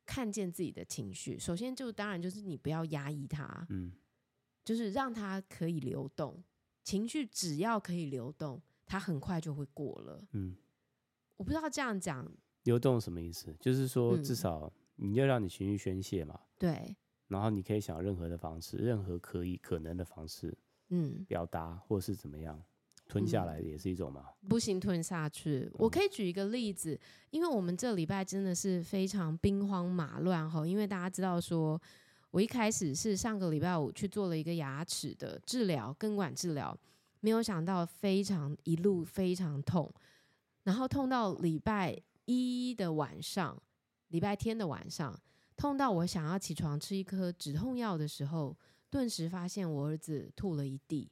[0.07, 3.93] 看见自己的情绪，首先就当然就是你不要压抑它，嗯，
[4.65, 6.43] 就是让它可以流动，
[6.83, 10.57] 情绪只要可以流动，它很快就会过了，嗯。
[11.37, 12.27] 我不知道这样讲。
[12.63, 16.97] 流动什么意思，就是说至少你要让你情绪宣泄嘛，嗯、对，
[17.29, 20.57] 然后你可以想任何的方式，任何可以可能的方式，
[20.89, 22.65] 嗯，表达或是怎么样
[23.09, 25.71] 吞下来也是一种嘛，嗯、不行吞下去。
[25.75, 26.99] 我可以举一个例子，
[27.31, 31.81] 因为我们这礼拜真的是非常兵荒马乱哈，因为大家知道说，
[32.31, 36.77] 我一开始是上个礼拜五去做了一个牙齿的治疗，根管治疗，
[37.21, 39.93] 没有想到非常一路非常痛。
[40.65, 43.57] 然后痛到礼拜一的晚上，
[44.09, 45.17] 礼拜天的晚上，
[45.57, 48.57] 痛到我想要起床吃一颗止痛药的时候，
[48.91, 51.09] 顿时发现我儿子吐了一地。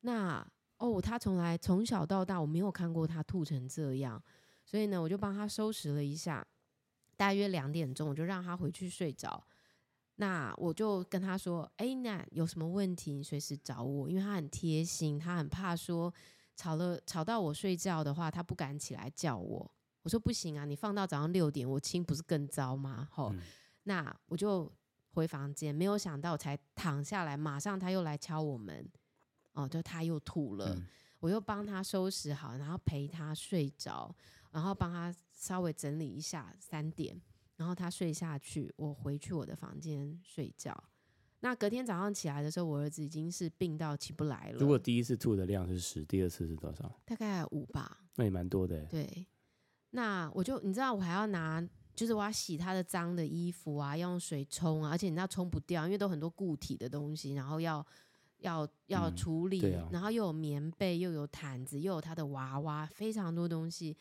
[0.00, 0.44] 那
[0.78, 4.22] 哦，他从来从小到大我没有看过他吐成这样，
[4.64, 6.46] 所以呢，我就帮他收拾了一下。
[7.16, 9.42] 大约两点钟，我就让他回去睡着。
[10.16, 16.12] 那我就跟他说：“哎，那有什么问题，你随时找我，因为他很贴心，他很怕说。”
[16.56, 19.70] 吵了吵到我睡觉的话，他不敢起来叫我。
[20.00, 23.06] 我说不行啊，你放到早上六点，我亲不是更糟吗？
[23.12, 23.42] 吼、嗯，
[23.82, 24.72] 那我就
[25.10, 28.90] 回房间，没有想到我才躺下来，马上他又来敲我门，
[29.56, 30.86] 哦，就他又吐了，嗯、
[31.18, 34.14] 我又帮他收拾好，然后陪他睡着，
[34.52, 37.20] 然后帮他稍微整理一下，三点，
[37.56, 40.84] 然后他睡下去，我回去我的房间睡觉。
[41.40, 44.58] 那隔天早上起来的时候，我儿子已经是病到起不来了。
[44.58, 47.00] 如果第一次吐的量是十，第二次是多少？
[47.04, 47.98] 大概五吧。
[48.14, 48.84] 那也蛮多的。
[48.86, 49.26] 对。
[49.90, 57.86] 那我就你知道，我还要拿，就是我要洗他的脏的衣服啊，要用水冲啊，而且你知道冲不掉，因为都很多固体的东西，然后要
[58.38, 63.96] 要要处理，嗯啊、然后又有棉被，又有毯子，又有他的娃娃，非常多东西。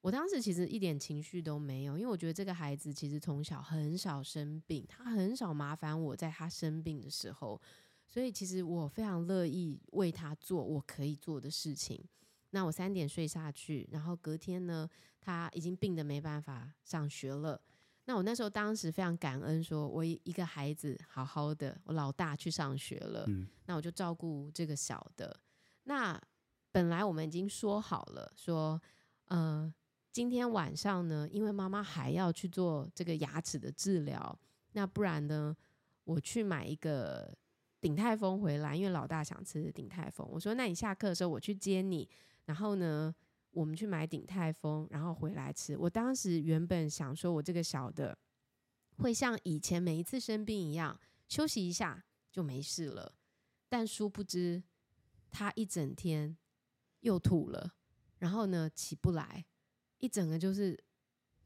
[0.00, 7.60] 我当时其实一点情绪都没有，因为我觉得这个孩子其实从小很少生病，他很少麻烦我在他生病的时候，
[8.06, 12.02] 所以其实我非常乐意为他做我可以做的事情。
[12.50, 14.88] 那我三点睡下去，然后隔天呢，
[15.20, 17.60] 他已经病的没办法上学了。
[18.08, 25.38] 那我那时候当时非常感恩，说我一个孩子好好的，我老大去上学了，嗯，那我就照顾这个小的。
[25.84, 26.18] 那
[26.72, 28.80] 本来我们已经说好了，说
[29.26, 29.72] 呃。
[30.10, 34.36] 今天晚上呢，因为妈妈还要去做这个牙齿的治疗，
[34.72, 35.54] 那不然呢，
[36.02, 37.32] 我去买一个
[37.80, 40.26] 鼎泰丰回来，因为老大想吃鼎泰丰。
[40.28, 42.08] 我说，那你下课的时候我去接你，
[42.46, 43.14] 然后呢，
[43.50, 45.76] 我们去买鼎泰丰，然后回来吃。
[45.76, 48.16] 我当时原本想说，我这个小的
[48.98, 53.14] 会像以前每一次生病一样休息一下就没事了，
[53.68, 54.62] 但殊不知
[55.30, 56.36] 他一整天
[57.00, 57.74] 又吐了，
[58.18, 59.44] 然后呢，起不来。
[59.98, 60.78] 一整个就是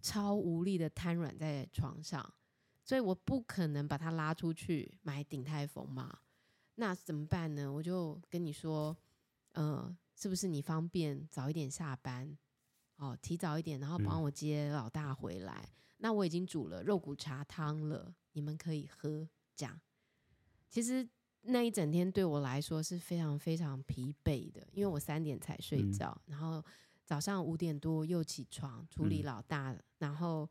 [0.03, 2.35] 超无力的瘫软在床上，
[2.85, 6.19] 所以我不可能把他拉出去买鼎泰丰嘛。
[6.75, 7.73] 那怎么办呢？
[7.73, 8.97] 我就跟你说，
[9.53, 12.37] 呃，是不是你方便早一点下班？
[12.97, 15.63] 哦，提早一点，然后帮我接老大回来。
[15.65, 19.29] 嗯、那我已经煮了肉骨茶汤了，你们可以喝。
[19.57, 19.81] 这样，
[20.71, 21.09] 其实
[21.43, 26.65] 那一整天对我来说是非常非常疲惫的，因为我三点才睡觉，嗯、然后。
[27.05, 30.49] 早上五点多又起床处理老大，嗯、然后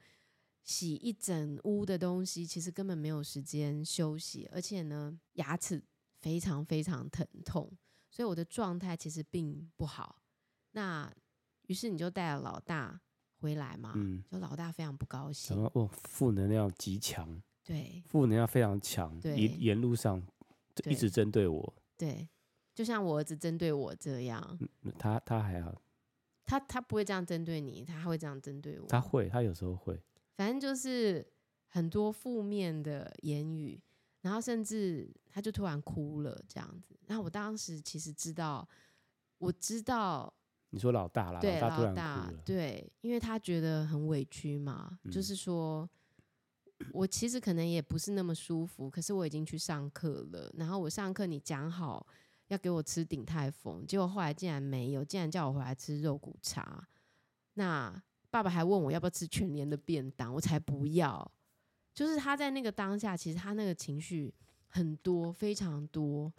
[0.63, 5.82] 洗一整屋的东西，其实根本没有时间休息，而且呢，牙齿
[6.19, 7.71] 非常非常疼痛，
[8.12, 10.21] 所以我的状态其实并不好。
[10.74, 11.12] 那
[11.67, 13.02] 于是你就带了老大
[13.39, 20.21] 回来嘛，嗯、就老大非常不高兴，哦，负能量极强，对，负能量非常强，对，沿沿路上
[20.86, 22.30] 一直针对我，对，
[22.76, 25.82] 就像我儿子针对我这样，嗯、他他还好。
[26.43, 28.86] 他他不会这样针对你，他会这样针对我。
[28.88, 29.97] 他会，他有时候会。
[30.36, 31.26] 反正就是
[31.67, 33.82] 很多负面的言语，
[34.22, 36.98] 然后甚至他就突然哭了这样子。
[37.08, 38.68] 然后我当时其实知道，
[39.38, 40.34] 我知道
[40.70, 45.90] 你说老大啦，对老大突然哭了，老大，对，因为他觉得很委屈嘛，嗯、就是说
[46.92, 52.08] 我其实可能也不是那么舒服，可是我已经去上课了，然后我上课你讲好。
[52.48, 56.86] 要给我吃鼎泰丰，结果后来竟然没有，竟然叫我回来吃肉骨茶。
[57.54, 61.32] 那爸爸还问我要不要吃全年的便当，我才不要。
[61.93, 64.34] 就是他在那个当下，其实他那个情绪
[64.67, 66.32] 很多，非常多。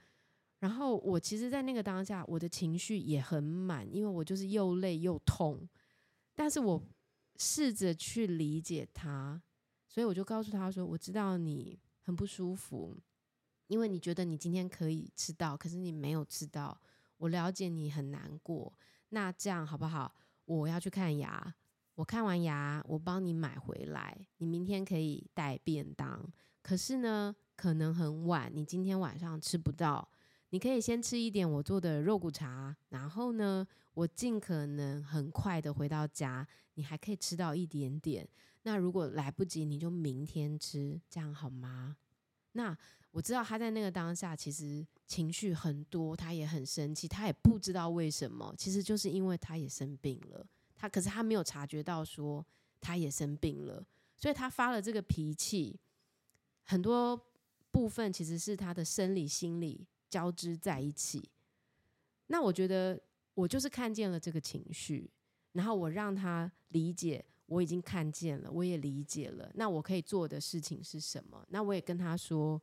[0.59, 5.69] 然后我其实，在那个当下，我的情绪也很满，因为我就是又累又痛。
[6.35, 6.81] 但是我
[7.37, 9.43] 试着去理解他，
[9.89, 12.97] 所以我就告诉他说：“我知道你很不舒服。”
[13.67, 16.81] 因为你觉得你今天可以吃到，可是你没有吃到，
[17.17, 18.73] 我了解你很难过。
[19.09, 20.15] 那这样好不好？
[20.45, 21.55] 我要去看牙，
[21.95, 26.27] 我看完牙，我帮你买回来，你明天可以带便当。
[26.63, 30.09] 可是呢，可能很晚，你今天晚上吃不到。
[30.51, 38.29] 你可以先吃一点我做的肉骨茶，然后呢，我尽可能很快的回到家，你还可以吃到一点点。
[38.63, 41.97] 那如果来不及，你就明天吃，这样好吗？
[42.53, 42.77] 那。
[43.13, 50.47] 我知道他在那个当下其实情绪很多，他也很生气，他也不知道为什么，其实就是因为他也生病了，
[50.83, 52.45] 他可是他没有察觉到说
[52.81, 55.79] 他也生病了，所以他发了这个脾气，
[56.65, 57.17] 很多
[57.71, 61.31] 部分其实是他的生理心理交织在一起。
[62.27, 63.01] 那我觉得
[63.35, 65.09] 我就是看见了这个情绪，
[65.53, 71.47] 然后我让他理解，我已经看见了，我也理解了，那我可以做的事情是什么？
[71.51, 72.61] 那我也跟他说。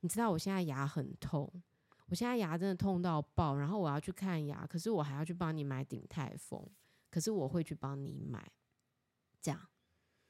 [0.00, 1.48] 你知道我现在牙很痛，
[2.06, 6.60] 我现在牙真的痛到爆，然后我要去看牙，可是我还要去帮你买鼎泰丰，
[7.12, 8.50] 可是我会去帮你买，
[9.38, 9.60] 这样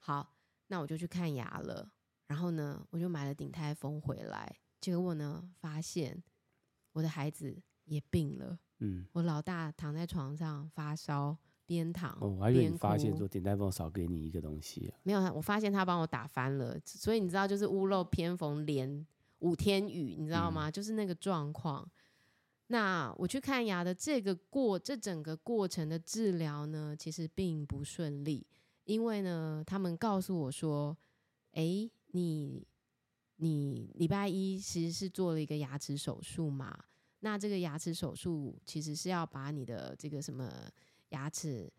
[0.01, 0.35] 好，
[0.67, 1.93] 那我就去看牙了，
[2.27, 6.21] 然后呢，我就买了鼎泰丰回来，结果呢，发现
[6.91, 12.19] 我的孩子也病了，嗯，我老大躺在床上发烧，边躺。
[12.21, 14.99] 哦，我还以为你发现说鼎泰丰少给你一个东西啊。
[15.05, 19.07] 没有，我发现他帮我打翻了，所以你知道，就是屋漏偏逢连
[19.39, 20.69] 五天雨，你知道吗？
[20.69, 21.89] 嗯、就是那个状况。
[22.73, 28.47] 那我去看牙的这个过，这整个过程的治疗呢，其实并不顺利，
[28.85, 30.97] 因为呢，他们告诉我说，
[31.51, 32.67] 哎，你
[33.37, 36.75] 你礼拜一其实是做了一个牙齿手术嘛，
[37.21, 40.51] 那这个牙齿手术其实是要把你的这个什么
[41.11, 41.71] 牙齿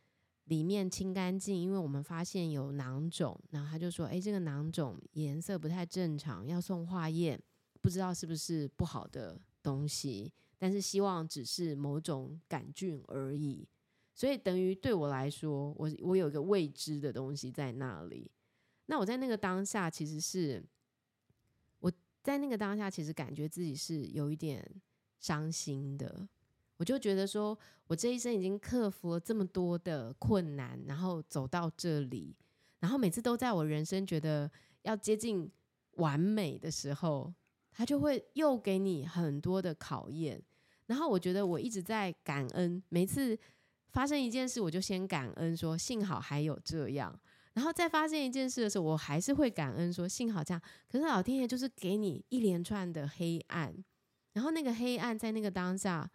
[0.44, 7.42] 里面清干净，因为我们发现有囊肿，然后他就说，哎，这个囊肿颜色不太正常，要送化验，
[7.82, 10.32] 不知道是不是不好的东西。
[10.64, 13.68] 但是希望只是某种杆菌而已，
[14.14, 18.32] 所以等于对我来说，我我有一个未知的东西在那里。
[18.86, 20.64] 那我在那个当下，其实是
[21.80, 24.66] 我在那个当下，其实感觉自己是有一点
[25.20, 26.26] 伤心的。
[26.78, 32.34] 我就觉得说，我这一生已经克服了这么多的困难，然后走到这里，
[32.80, 34.50] 然后每次都在我人生觉得
[34.84, 35.52] 要接近
[35.96, 37.34] 完美的时候，
[37.70, 40.42] 他就会又给你很多的考验。
[40.88, 43.38] 然后我觉得我一直在感恩，每次
[43.92, 47.18] 发生一件事，我就先感恩说幸好还有这样，
[47.54, 50.62] 然后再发生一件事的时候，我还是会感恩说幸好这样。
[50.90, 53.74] 可是老天爷就是给你一连串的黑暗，
[54.34, 56.10] 然后那个黑暗在那个当下，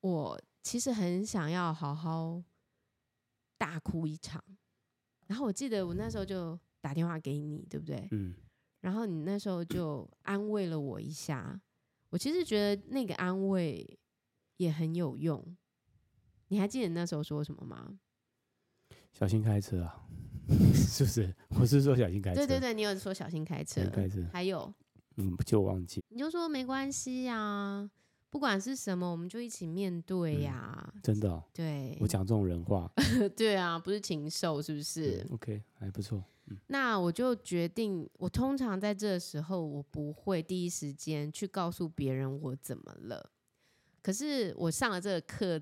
[0.00, 2.42] 我其实很想要好好
[3.56, 4.42] 大哭一场。
[5.28, 8.08] 然后我记得我那时候就打电话给你，对不对？
[8.10, 8.34] 嗯。
[8.80, 11.58] 然后你那时候就安慰了我一下。
[12.12, 13.98] 我其实觉得那个安慰
[14.58, 15.42] 也很有用。
[16.48, 17.98] 你还记得你那时候说什么吗？
[19.14, 20.06] 小心开车啊，
[20.76, 21.34] 是不是？
[21.58, 22.36] 我是说小心开车。
[22.36, 23.88] 对对对，你有说小心开车。
[23.88, 24.22] 开车。
[24.30, 24.70] 还有，
[25.16, 26.02] 嗯，就忘记。
[26.10, 27.90] 你就说没关系呀，
[28.28, 30.92] 不管是什么，我们就一起面对呀。
[30.94, 31.42] 嗯，真的哦？
[31.54, 31.96] 对。
[31.98, 32.92] 我讲这种人话。
[33.34, 35.26] 对啊，不是禽兽，是不是？
[35.30, 36.22] 嗯，OK，还不错。
[36.66, 43.30] 那我就决定，我通常在这个时候，我不会第一时间去告诉别人我怎么了。
[44.02, 45.60] 可是我上了这个课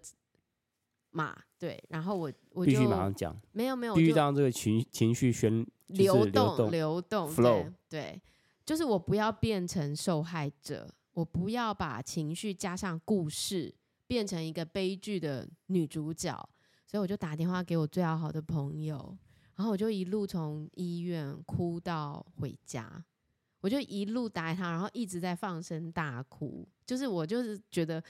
[1.11, 8.23] 嘛，对，然后我我就必须马上讲，没有没有，必须让这个情情绪宣流动流动 flow，对，对，
[8.65, 13.75] 就是我不要变成受害者，我不要把情绪加上故事，
[14.07, 16.49] 变成一个悲剧的女主角，
[16.87, 19.19] 所以我就打电话给我最要好的朋友。
[19.61, 23.05] 然后我就一路从医院哭到回家，
[23.61, 26.67] 我就一路打给他，然后一直在放声大哭。
[26.87, 28.03] 就是我就是觉得，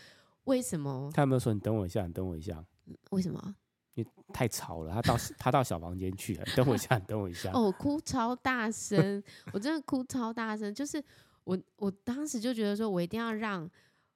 [0.44, 1.10] 为什么？
[1.12, 2.06] 他有没有说你等我一下？
[2.06, 2.64] 你等我一下。
[3.10, 3.56] 为什么？
[3.94, 6.44] 因为太吵了，他到他到小房间去了。
[6.54, 7.50] 等我一下，你等我一下。
[7.50, 9.20] 哦，哭超大声，
[9.52, 10.72] 我真的哭超大声。
[10.72, 11.02] 就是
[11.42, 13.68] 我我当时就觉得说，我一定要让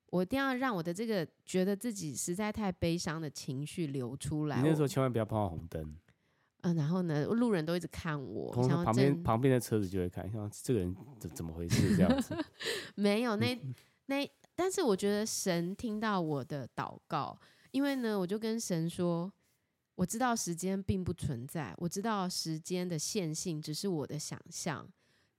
[0.07, 4.63] 我一定要让我的这个觉得自己实在太悲伤的情绪流出来。
[4.63, 5.97] 你那时候千万不要碰到红灯。
[6.65, 12.35] 嗯，然后呢，路人都一直看我，旁边旁边的车子就会看，像这个人怎怎么回事这样子。
[12.97, 13.61] 没有那
[14.07, 17.39] 那，但是我觉得神听到我的祷告，
[17.71, 19.31] 因为呢，我就跟神说，
[19.95, 24.89] 我知道时间并不存在，我知道时间的线性只是我的想象，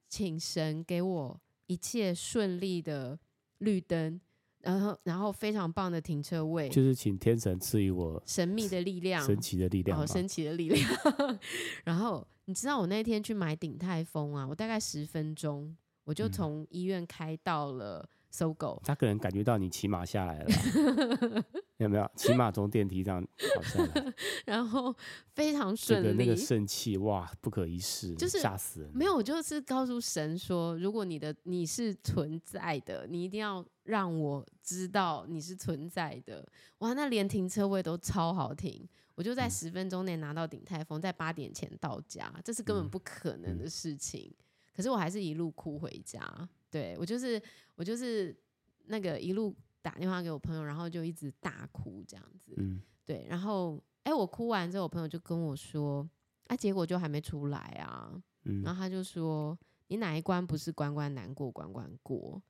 [0.08, 3.20] 请神给我一切顺利的
[3.58, 4.22] 绿灯。
[4.66, 10.90] 然后，然后非常棒的停车位，就是请天神赐予我神秘的力量，神奇的力量，好神奇的力量。
[11.86, 18.82] 然后你知道我那天去买鼎泰丰啊，我大概十分钟，我就从医院开到了 SOGO。
[18.84, 20.50] 他可能感觉到你骑马下来了。
[21.78, 23.22] 有没有骑马从电梯上
[23.56, 24.14] 跑下来？
[24.46, 24.96] 然后
[25.34, 28.92] 非常顺利，这个那个圣气哇，不可一世，就是吓死人。
[28.94, 36.48] 没有，我就是告诉神说，如果你的你是存在的，你一定要让我知道你是存在的。
[36.78, 44.32] 哇，那连停车位都超好停，我就在十分钟内拿到顶泰丰，在八点前到家，这是根本不可能的事情。
[44.32, 44.44] 嗯、
[44.74, 46.22] 可是我还是一路哭回家，
[46.76, 47.42] 对，我就是
[47.76, 48.36] 我就是
[48.86, 49.56] 那个一路。
[49.86, 56.10] 打电话给我朋友，然后就一直大哭这样子，嗯，对，然后哎，我哭完之后，我朋友就跟我说，
[56.48, 58.12] 啊，结果就还没出来啊，
[58.46, 59.56] 嗯，然后他就说，
[59.90, 62.42] 你哪一关不是关关难过关关过？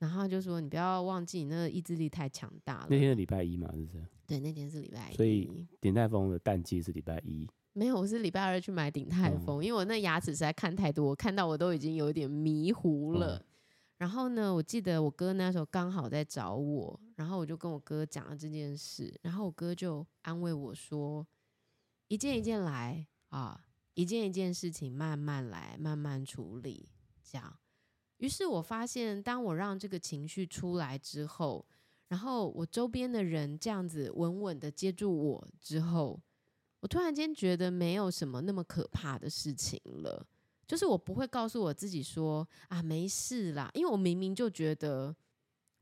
[0.00, 2.86] 然后他就说，你不要忘记，你那个意志力太强大了。
[2.90, 4.04] 那天是礼拜一嘛，是不是？
[4.26, 5.48] 对，那天是礼拜一，所以
[5.80, 7.48] 鼎泰丰的淡季是礼拜一。
[7.72, 13.36] 没有，我是礼拜二去买鼎泰丰，嗯，因为我那牙齿实在看太多，我看到我都已经有点迷糊了。
[13.36, 13.44] 嗯
[14.00, 21.26] 然后呢，我记得我哥那时候刚好在找我，然后我就跟我哥讲了这件事，然后我哥就安慰我说
[22.08, 26.88] ：“一件一件来啊，一件一件事情慢慢来，慢慢处理。”
[27.22, 27.58] 这样，
[28.16, 31.66] 于是我发现，当我让这个情绪出来之后，
[32.08, 36.18] 然后我周边的人这样子稳稳的接住我之后，
[36.80, 40.26] 我突然间觉得没有什么那么可怕的事情了。
[40.70, 45.12] 就是我不会告诉我自己说啊，没事啦，因为我明明就觉得，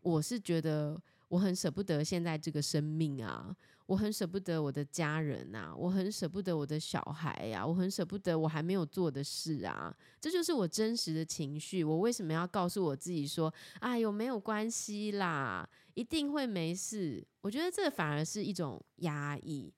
[0.01, 11.85] 我是觉得我很舍不得现在这个生命啊，我很舍不得我的家人啊，我很舍不得我的小孩呀，我很舍不得我还没有做的事啊，这就是我真实的情绪。
[11.85, 17.23] 我为什么要告诉我自己说，哎呦，没有关系啦，一定会没事？
[17.43, 19.71] 我觉得这反而是一种压抑，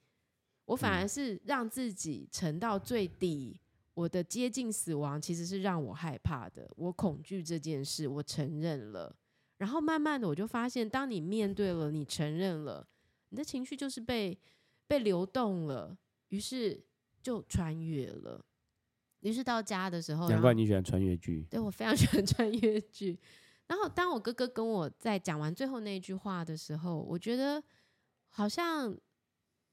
[0.67, 3.61] 我反而是让自己沉到最底。
[3.95, 9.15] 我的接近死亡其实是让我害怕的，我恐惧这件事，我承认了。
[9.59, 12.87] 然后慢慢的，我就发现，当你面对了，你承认了，
[13.29, 14.39] 你的情绪就是被
[14.87, 15.97] 被流动了，
[16.29, 16.83] 于是
[17.23, 18.43] 就穿越了。
[19.21, 21.47] 于是到家的时候，难怪你喜欢穿越剧。
[21.51, 23.19] 对，我非常喜欢穿越剧。
[23.67, 27.63] 然后当我哥哥跟我在讲完最后那句话的时候，我觉得
[28.31, 28.97] 好像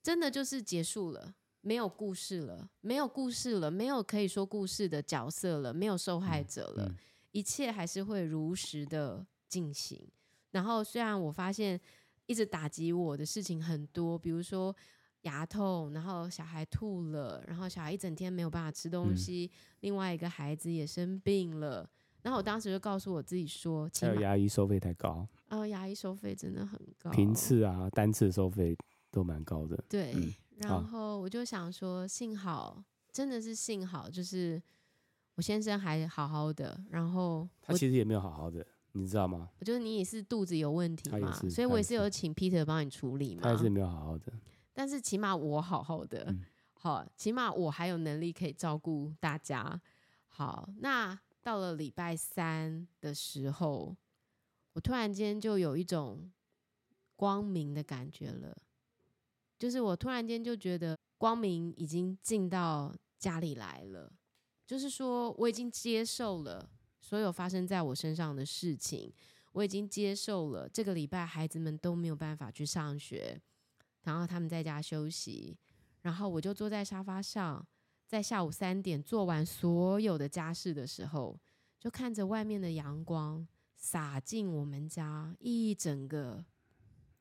[0.04, 1.34] 真的就是结束了。
[1.68, 6.96] 没有故事了，没有故事了，没有可以说故事的角色了，没有受害者了，嗯嗯、
[7.34, 10.02] 一切还是会如实的进行。
[10.52, 11.78] 然后，虽然我发现
[12.26, 14.74] 一直打击我的事情很多，比如说
[15.24, 21.90] 牙痛，然后小孩吐了，然后小孩一整天没有办法吃东西，嗯、另外一个孩子也生病了。
[22.22, 25.28] 然后我当时就告诉我自己说，还有牙医收费太高。
[25.50, 28.74] 啊，牙医收费真的很高，频次啊，单次收费
[29.12, 29.84] 都蛮高的。
[29.90, 30.14] 对。
[30.16, 34.62] 嗯然后我就想说，幸好真的是幸好，就是
[35.36, 36.80] 我先生还好好的。
[36.90, 39.50] 然后他其实也没有好好的，你知道吗？
[39.60, 43.42] 我觉得你也是肚子有问题嘛，所以我也是有请 Peter 帮你处理嘛。
[43.44, 44.34] 他也是没有好好的，
[44.74, 46.44] 但是起码我好好的，嗯、
[46.74, 49.80] 好，起码我还有能力可以照顾大家。
[50.28, 53.96] 好，那到了礼拜三的时候，
[54.74, 56.32] 我突然间就有一种
[57.16, 58.56] 光明的感觉了。
[59.58, 64.12] 就是我突然间就觉得光明已经进到家里来了，
[64.66, 66.70] 就是说我已经接受了
[67.02, 69.12] 所有发生在我身上的事情，
[69.54, 73.42] 我已经接受了这个礼拜孩子们都没有办法去上学，
[74.04, 75.58] 然后他们在家休息，
[76.02, 77.66] 然后我就坐在沙发上，
[78.06, 81.40] 在下午三点做完所有的家事的时候，
[81.80, 86.46] 就看着外面的阳光洒进我们家一整个。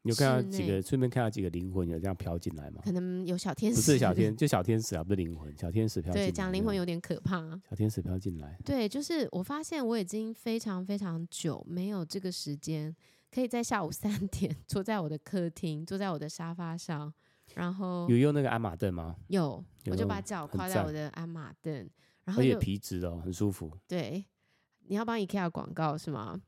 [0.09, 2.81] 有看到几个，顺便看到几个灵魂有这样飘进来吗？
[2.85, 6.29] 可能有小天使，不是小天， 就小天使啊，不是灵魂，小天使飘进来。
[6.29, 7.41] 对，讲灵魂有点可怕。
[7.69, 8.59] 小天使飘进来。
[8.65, 12.95] 对，就是我发现我已经非常非常久没有这个时间，
[13.31, 17.13] 可以在下午三点 坐在我的客厅，坐在我的沙发上，
[17.55, 19.17] 然后有用那个鞍马凳吗？
[19.29, 21.75] 有，我就把脚跨在我的鞍马凳，
[22.25, 23.71] 然后而且皮质哦，很舒服。
[23.87, 24.25] 对，
[24.89, 26.41] 你要帮 IKEA 广告是吗？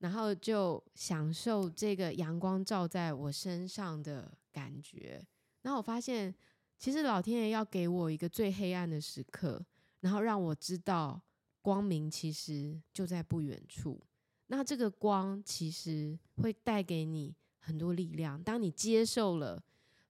[0.00, 5.24] 然后就享受这个阳光照在我身上的感觉。
[5.62, 6.34] 然后我发现，
[6.78, 9.64] 其实老天爷要给我一个最黑暗的时刻，
[10.00, 11.20] 然后让我知道
[11.60, 14.00] 光明其实就在不远处。
[14.46, 18.42] 那这个光其实会带给你很多力量。
[18.42, 19.62] 当你接受了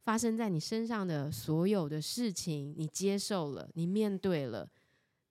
[0.03, 4.71] 发生在你身上的所有的事情，你接受了，你面对了，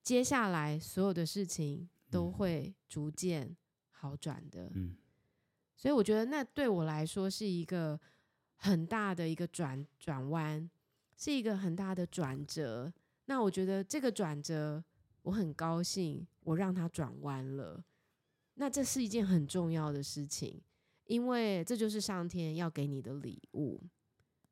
[0.03, 3.55] 接下来所有的事情都会逐渐。
[3.99, 4.95] 好转的，嗯，
[5.75, 7.99] 所以我觉得那对我来说是一个
[8.55, 10.69] 很大的一个转转弯，
[11.17, 12.91] 是一个很大的转折。
[13.25, 14.81] 那我觉得这个转折，
[15.23, 17.83] 我很高兴，我让它转弯了。
[18.53, 20.61] 那这是一件很重要的事情，
[21.03, 23.83] 因为这就是上天要给你的礼物。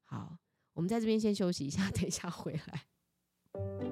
[0.03, 0.37] 好，
[0.73, 3.86] 我们在这边先休息一下， 等一下回来。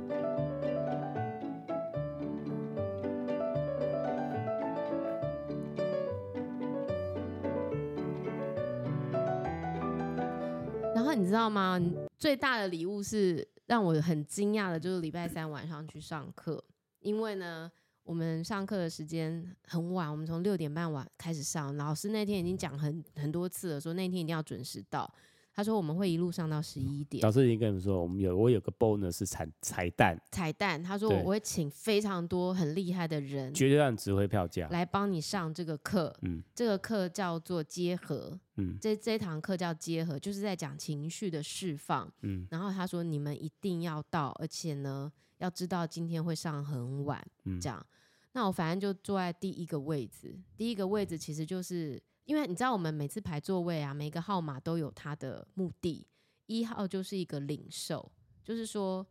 [11.16, 11.82] 你知道吗？
[12.18, 16.64] 最大的礼物是让我很惊讶的，就是礼拜三晚上去上课，
[17.00, 17.72] 因为呢，
[18.04, 25.12] 我们上课的时间很晚，我们从六点半晚开始上，老师那天已经讲很很多次了，说那天一定要准时到。
[25.56, 27.24] 他说我们会一路上到十一点。
[27.24, 30.22] 老师已经跟你们说，我们有我有个 bonus 是彩彩蛋。
[30.30, 36.14] 彩蛋，他说我会请非常多很厉害的人，绝对让你值回票价，来帮你上这个课。
[36.24, 38.38] 嗯，这个课叫做结合。
[38.58, 42.12] 嗯，这这堂课叫结合，就是在讲情绪的释放。
[42.24, 47.26] 嗯，然后他说你们一定要到，而且呢，要知道今天会上很晚。
[47.46, 47.86] 嗯，这样，
[48.34, 52.04] 那我反正就坐在第一个位置，第一个位置其实就是。
[52.26, 56.06] 因为你知道，我们每次排座位啊，每个号码都有它的目的。
[56.48, 58.12] 一号就是一个领受，
[58.44, 59.06] 就是说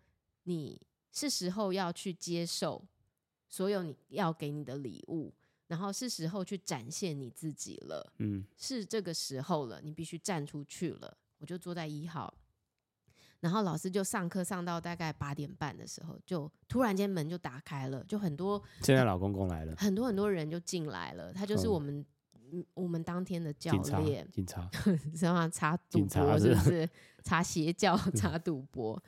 [0.44, 2.84] 你是时候要去接受
[3.48, 5.34] 所有你要给你的礼物，
[5.66, 8.12] 然后是时候去展现你自己了。
[8.18, 11.16] 嗯，是这个时候了，你必须站出去了。
[11.38, 12.32] 我就坐在一号，
[13.40, 21.32] 然后老师就上课上到大概八点半的时候，就突然间门就打开了，就很多现在老公公来了，很多很多人就进来了。
[21.32, 22.06] 他就是我们、嗯、
[22.74, 24.68] 我们当天的教练，警察，
[25.14, 25.48] 是吗？
[25.48, 26.88] 查赌博是不是？
[27.24, 29.02] 查邪教，查赌博。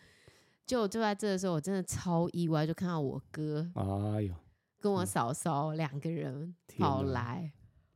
[0.64, 4.34] 就就在这个时候，我真的超意外，就看到我哥，哎呦，
[4.80, 7.52] 跟我嫂嫂两个人跑来。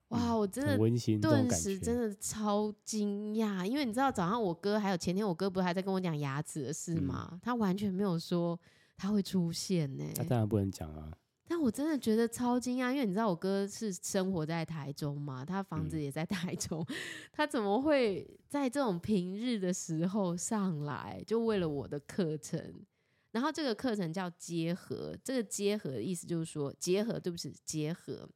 [0.08, 0.76] 哇，我真的，
[1.20, 7.28] 顿时真的超惊讶，因为你知道早上我哥还有前天我哥不是还在跟我讲牙齿的事吗？
[7.32, 8.58] 嗯、他完全没有说
[8.96, 10.12] 他会出现呢、欸。
[10.14, 11.12] 他当然不能讲啊。
[11.50, 16.96] 但我真的觉得超惊讶，因为你知道我哥是生活在台中嘛，他房子也在台中，嗯、
[17.32, 22.86] 他怎么会在这种平日的时候上来，就为了我的课程？
[23.32, 28.30] 然后这个课程叫结合，这个结合的意思就是说结合，对不起，结合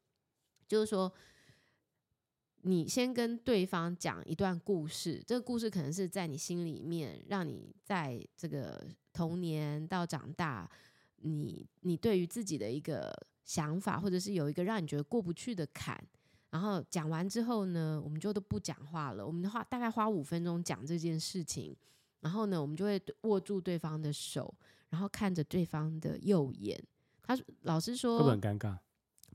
[0.67, 1.13] 就是说。
[2.67, 10.67] 你先跟对方讲一段故事，这个故事可能是在你心里面，让你在这个童年到长大，
[11.23, 13.13] 你你对于自己的一个
[13.45, 16.03] 想法，或者是有一个让你觉得过不去的坎，
[16.51, 19.27] 然后讲完之后呢，我们就都不讲话了。
[19.27, 21.77] 我们的话大概花五分钟讲这件事情，
[22.21, 24.55] 然后呢，我们就会握住对方的手，
[24.91, 26.83] 然后看着对方的右眼。
[27.23, 28.79] 他老师说很尴尬？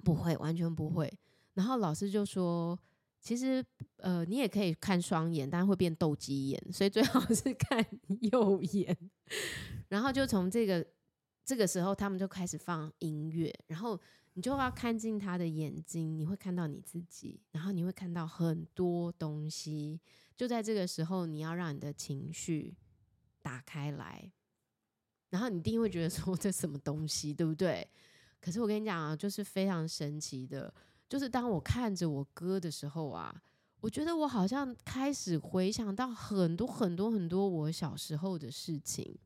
[0.03, 1.11] 不会，完全不会。
[1.53, 2.77] 然后老师就说。
[3.21, 3.61] 其实，
[3.97, 7.86] 呃，你也可以看双眼，但会变斗鸡眼，所以最好是看
[8.32, 8.97] 右眼。
[9.89, 10.88] 然后就从这个
[11.50, 14.00] 这个时候，他们就开始放音乐，然后
[14.36, 20.00] 你就要看进他的眼睛，你会看到你自己，然后你会看到很多东西。
[20.38, 22.78] 就在这个时候，你要让你的情绪
[23.41, 24.32] 打开来，
[25.32, 27.89] 然后你一定会觉得说，这什么东西，对不对？
[28.39, 30.72] 可是我跟你讲啊，就是非常神奇的。
[31.10, 33.41] 就是当我看着我哥的时候啊，
[33.80, 39.18] 我觉得我好像开始回想到很多很多很多我小时候的事情，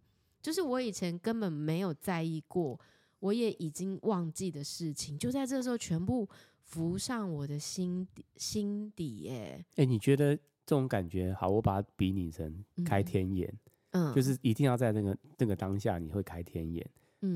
[0.43, 2.77] 就是我以前根本没有在意过，
[3.19, 6.27] 我也已经忘记的事情，就在这时候全部
[6.61, 9.65] 浮上我的心底心底耶。
[9.77, 11.47] 哎，你觉得这种感觉好？
[11.47, 13.51] 我把它比拟成开天眼，
[13.91, 16.85] 嗯，就是一定要在那个那个当下你会开天眼。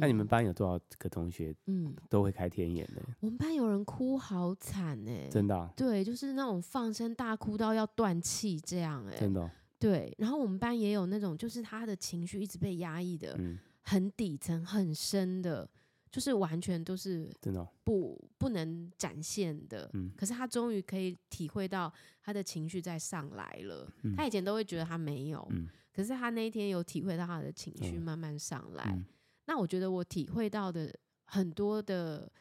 [0.01, 3.01] 那你们班有多少个同学，嗯，都会开天眼的？
[3.21, 5.71] 我们班有人哭好惨哎，真的啊？
[5.77, 9.49] 对，就是那种放声大哭到要断气这样哎，真的哦。
[9.79, 13.39] 对，然后我们班也有那种，就是他的情绪一直被压抑的，
[13.81, 15.69] 很底层、很深的，
[16.11, 19.89] 就是完全都是真的不不能展现的。
[19.93, 23.87] 嗯，可是他终于可以体会到他的情绪在上来了。
[24.15, 25.47] 他以前都会觉得他没有，
[25.93, 28.99] 可是他那一天有体会到他的情绪慢慢上来。
[29.45, 30.93] 那我觉得我体会到的
[31.25, 32.31] 很多的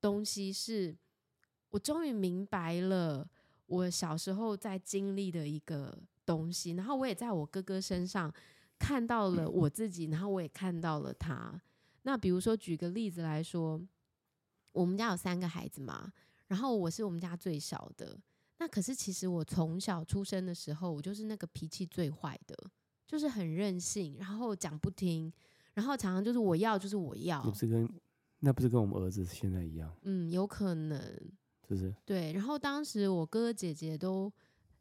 [0.00, 0.96] 东西，是
[1.70, 3.28] 我终于明白了
[3.66, 5.98] 我小时候在经历的一个
[6.30, 8.32] 东西，然后我也在我哥哥身上
[8.78, 11.60] 看到了我自己，然后我也看到了他。
[12.02, 13.80] 那比如说举个例子来说，
[14.72, 16.12] 我们家有三个孩子嘛，
[16.48, 18.18] 然后我是我们家最小的。
[18.58, 22.54] 那可是其实我从小出生的时候，我就是那个脾气最坏的，
[23.06, 25.32] 就是很任性，然后讲不听。
[25.72, 27.88] 然后常常就是我要就是我要，不是跟
[28.40, 29.94] 那不是跟我们儿子现在一样？
[30.02, 31.00] 嗯，有可能，
[31.66, 32.32] 就是对。
[32.32, 34.30] 然后当时我哥哥姐姐都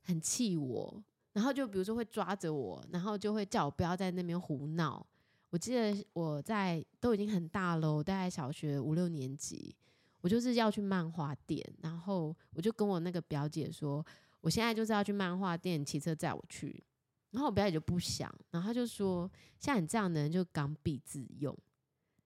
[0.02, 5.06] 很气我，然后就比如说会抓着我，然后就会叫我不要在那边胡闹。
[5.52, 9.76] 我记得我在都已经很大了，我大概小学五六年级，
[10.22, 14.06] 我就是要去漫画店，然后我就跟我那个表姐说，
[14.42, 16.84] 我现在就是要去漫画店，骑车载我去。
[17.32, 21.56] 然后我表姐就不想，然后她就说：“像你这样的人就刚愎自用。”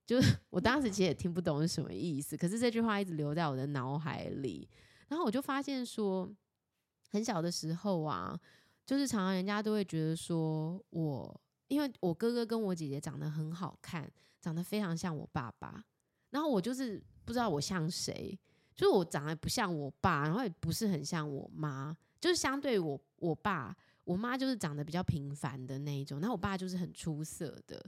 [0.05, 4.67] 就是 我当时其实也听不懂是什么意思，可是这句话一直留在我的脑海里。
[5.07, 6.29] 然后我就发现说，
[7.09, 8.37] 很小的时候啊，
[8.85, 14.11] 就是常常人家都会觉得说我，因为我哥哥跟我姐姐长得很好看，
[14.41, 15.83] 长得非常像我爸爸，
[16.29, 18.37] 然后我就是不知道我像谁，
[18.75, 23.75] 就是我长得不像我爸，然后也不是很像我妈，就是相对我我爸。
[24.05, 27.81] 我妈就是长得比较平凡的那一种，那我爸就是很出色的。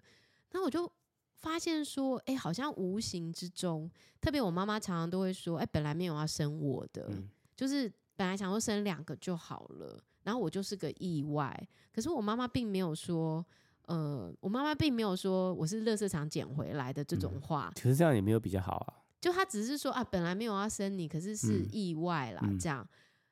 [0.52, 0.90] 那我就
[1.34, 3.92] 发现说，哎、欸，好像无形之中，
[4.22, 11.58] 特别我妈妈常常都会说，哎、欸，本来没有要生我的，嗯、就是本来想说生两个就好了，然后我就是个意外。
[11.94, 13.46] 可是我妈妈并没有说，
[13.86, 17.72] 呃，我妈妈并没有说我是垃圾场捡回来的这种话。
[17.76, 19.00] 其实、嗯、这样也没有比较好啊。
[19.22, 22.86] 就她只是说啊，本来没有要生你，可是是意外啦，嗯、这样。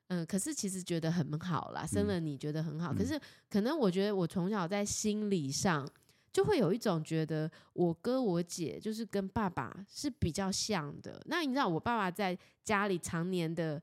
[0.07, 2.93] 嗯，可是其实觉得很好啦，生了你觉得很好。
[2.93, 3.19] 嗯、可是
[3.49, 5.87] 可能我觉得我从小在心理上
[6.31, 11.21] 就会有一种觉得我哥我姐就是跟爸爸是比较像的。
[11.25, 13.81] 那你知道我爸爸在家里常年的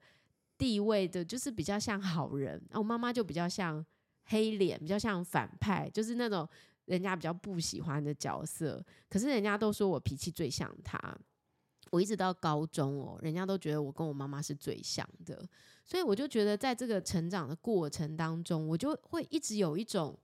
[0.61, 3.83] 地位的，就是比较像好人，然后我妈妈就比较像
[4.25, 6.47] 黑脸，比较像反派，就是那种
[6.85, 11.01] 人家比较不喜欢的角色，可是人家都说我脾气最像他。
[11.91, 15.43] 我一直到高中哦，人家都觉得我跟我妈妈是最像的，
[15.85, 20.17] 所以我就觉得在这个成长的过程当中，我就会一直有一种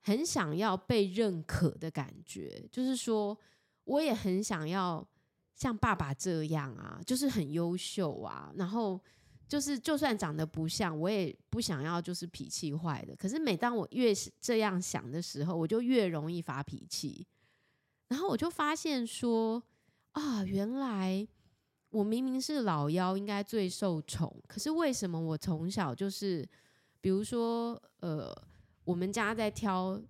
[0.00, 3.36] 很想要被认可的感觉，就是说
[3.84, 5.06] 我也很想要
[5.54, 8.98] 像爸爸这样啊，就是很优秀啊，然后
[9.48, 13.14] 就是就算长得不像，我也不想要就是脾气坏的。
[13.16, 17.26] 可是每当我越是这样想的时候，我就越容易发脾气，
[18.08, 19.62] 然后我就发现说。
[20.16, 21.28] 啊，原来
[21.90, 26.42] 我明明是老幺，应该最受宠，可是为什么我从小就是，
[27.02, 28.34] 比如说，呃，
[28.84, 30.00] 我们家在挑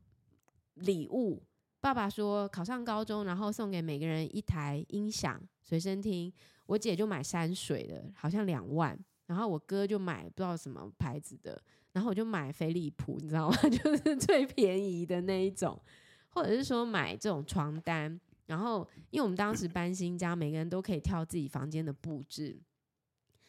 [0.74, 1.43] 礼物，
[1.80, 6.32] 爸爸说考上高中，然后送给每个人一台音响随身听，
[6.66, 8.97] 我姐就买山水的，好像两万，
[9.27, 11.61] 然后我哥就买不知道什么牌子的，
[11.93, 13.57] 然后我就买飞利浦，你知道吗？
[13.68, 15.81] 就是最便宜的那一种，
[16.29, 18.18] 或者是说买这种床单。
[18.47, 22.57] 然后，因为我们当时搬新家，每个人都可以挑自己房间的布置，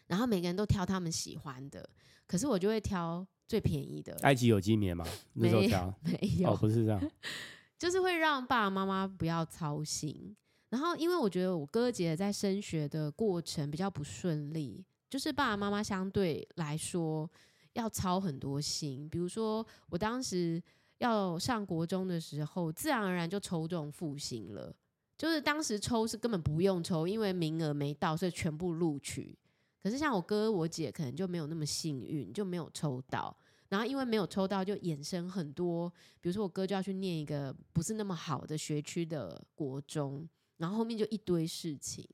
[0.08, 1.88] 然后每个人都挑他们喜欢的，
[2.26, 4.18] 可是我就会挑最便宜的。
[4.24, 5.06] 埃及有机棉吗？
[5.34, 7.12] 那时候挑没有，哦，不是这样，
[7.78, 10.36] 就是会让爸爸妈妈不要操心。
[10.70, 17.30] 然后，因为我觉得我哥姐在升学的过程比较不顺利，就是爸爸妈妈相对来说
[17.74, 19.08] 要操很多心。
[19.10, 20.62] 比如说，我当时
[20.98, 24.76] 要上国中的时候，自然而然就抽中复兴了。
[25.18, 29.38] 就是当时抽是根本不用抽，因为名额没到，所以全部录取。
[29.82, 33.36] 可是像我哥我姐可能就没有那么幸运，就没有抽到。
[33.70, 35.90] 然后因为没有抽到，就衍生很多，
[36.22, 40.28] 比如说我哥就要去念一个不是那么好的学区的国中，
[40.58, 42.08] 然后后面就一堆事情。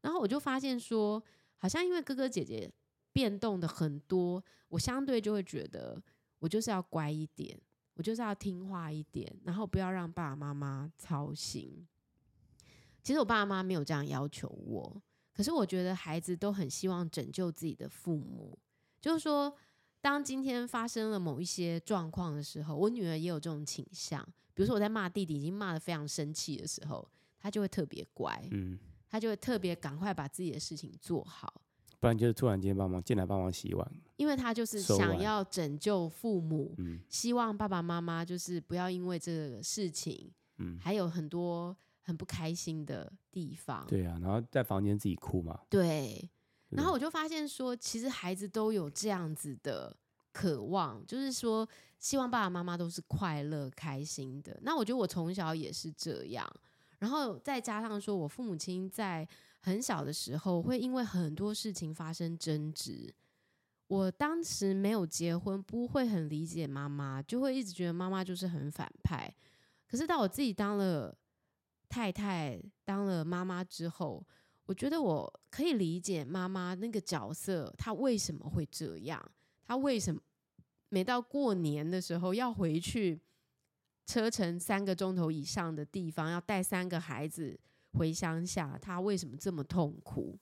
[0.00, 1.22] 然后我就发现说，
[1.62, 2.68] 好像因为哥哥姐姐
[3.12, 6.02] 变动的很多，我相对就会觉得
[6.40, 7.56] 我就是要乖一点，
[7.94, 11.86] 我就是要听话一点，然后不要让爸爸妈妈操心。
[13.00, 15.00] 其实我爸爸妈妈没有这样要求我，
[15.32, 18.58] 可是我觉得孩子都很希望拯救自己的父母。
[19.00, 19.54] 就是说，
[20.00, 24.20] 当今天发生了某一些状况的时候，我女儿也有这种倾向。
[24.52, 27.08] 比如说我在骂弟弟，已经骂得非常生气的时候，
[27.38, 28.76] 她就会特别乖，嗯，
[29.12, 31.60] 她就会特别赶快把自己的事情做好，
[32.00, 41.76] 不然就是突然间帮忙进来帮忙洗碗，因为他就是想要拯救父母，嗯，希望爸爸妈妈就是不要因为这个事情，嗯，还有很多。
[42.04, 45.56] 很不开心的地方，对啊，然后在房间自己哭嘛。
[45.70, 46.28] 对，
[46.70, 49.96] 然后我就发现说，其实孩子都有这样子的
[50.32, 51.66] 渴望，就是说
[52.00, 54.58] 希望爸爸妈妈都是快乐开心的。
[54.62, 56.52] 那我觉得我从小也是这样，
[57.02, 59.26] 然后再加上说我父母亲在
[59.58, 63.12] 很小的时候会因为很多事情发生争执，
[63.88, 69.34] 我当时没有结婚，不会很理解妈妈，就会一直觉得妈妈就是很反派。
[69.88, 71.12] 可是到我自己当了。
[71.88, 74.26] 太太当了妈妈之后，
[74.64, 79.22] 我觉得我可以理解妈妈那个角色，她为什么会这样？
[79.66, 80.18] 她为什么
[80.88, 83.20] 每到过年的时候要回去
[84.06, 87.58] 车程三个钟头以上的地方，要带三个孩子
[87.92, 88.78] 回乡下？
[88.80, 90.38] 他为什么这么痛苦？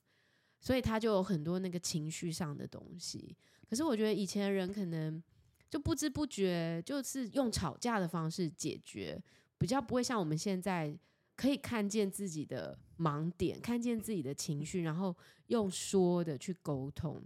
[0.61, 3.37] 所以他就有很多那个情绪上的东西。
[3.69, 5.23] 可是我觉得以前的人可能
[5.69, 9.23] 就不知不觉就是用吵架的方式解决，
[9.59, 10.99] 比较不会像我们现在。
[11.37, 17.19] 可以看见自己的盲点，看见自己的情绪，然后用说的去沟通。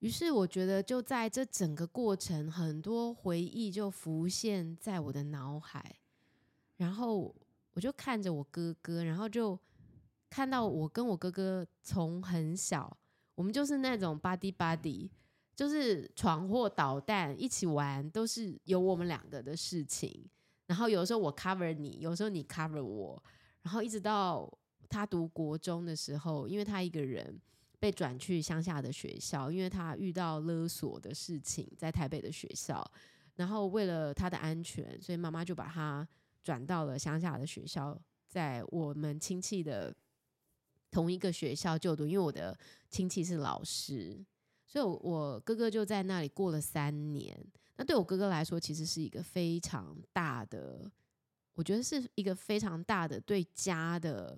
[0.00, 5.96] 于是我觉得，就在这整个过程，很多回忆就浮现在我的脑海。
[6.76, 7.34] 然后
[7.72, 9.58] 我就看着我哥哥，然后就
[10.30, 12.96] 看到我跟我哥哥从很小，
[13.34, 15.10] 我们就是那种 buddy buddy，
[15.56, 20.24] 就是闯祸捣蛋一起玩，都是有我们两个的事情。
[20.66, 23.20] 然后有时候我 cover 你，有时候你 cover 我，
[23.62, 24.48] 然后一直到
[24.88, 27.40] 他读国中的时候，因为他一个人
[27.78, 32.84] 被转去乡下的学校，因为他遇到勒索的事情，在台北的学校，
[33.36, 36.06] 然后为了他的安全，所以妈妈就把他
[36.42, 39.94] 转到了乡下的学校，在我们亲戚的
[40.90, 42.58] 同一个学校就读，因为我的
[42.90, 44.24] 亲戚是老师，
[44.66, 47.38] 所以我哥哥就在那里过了三年。
[47.76, 50.90] 那对我哥哥来说，其实是一个非常大的，
[51.54, 54.36] 我觉得是一个非常大的对家的，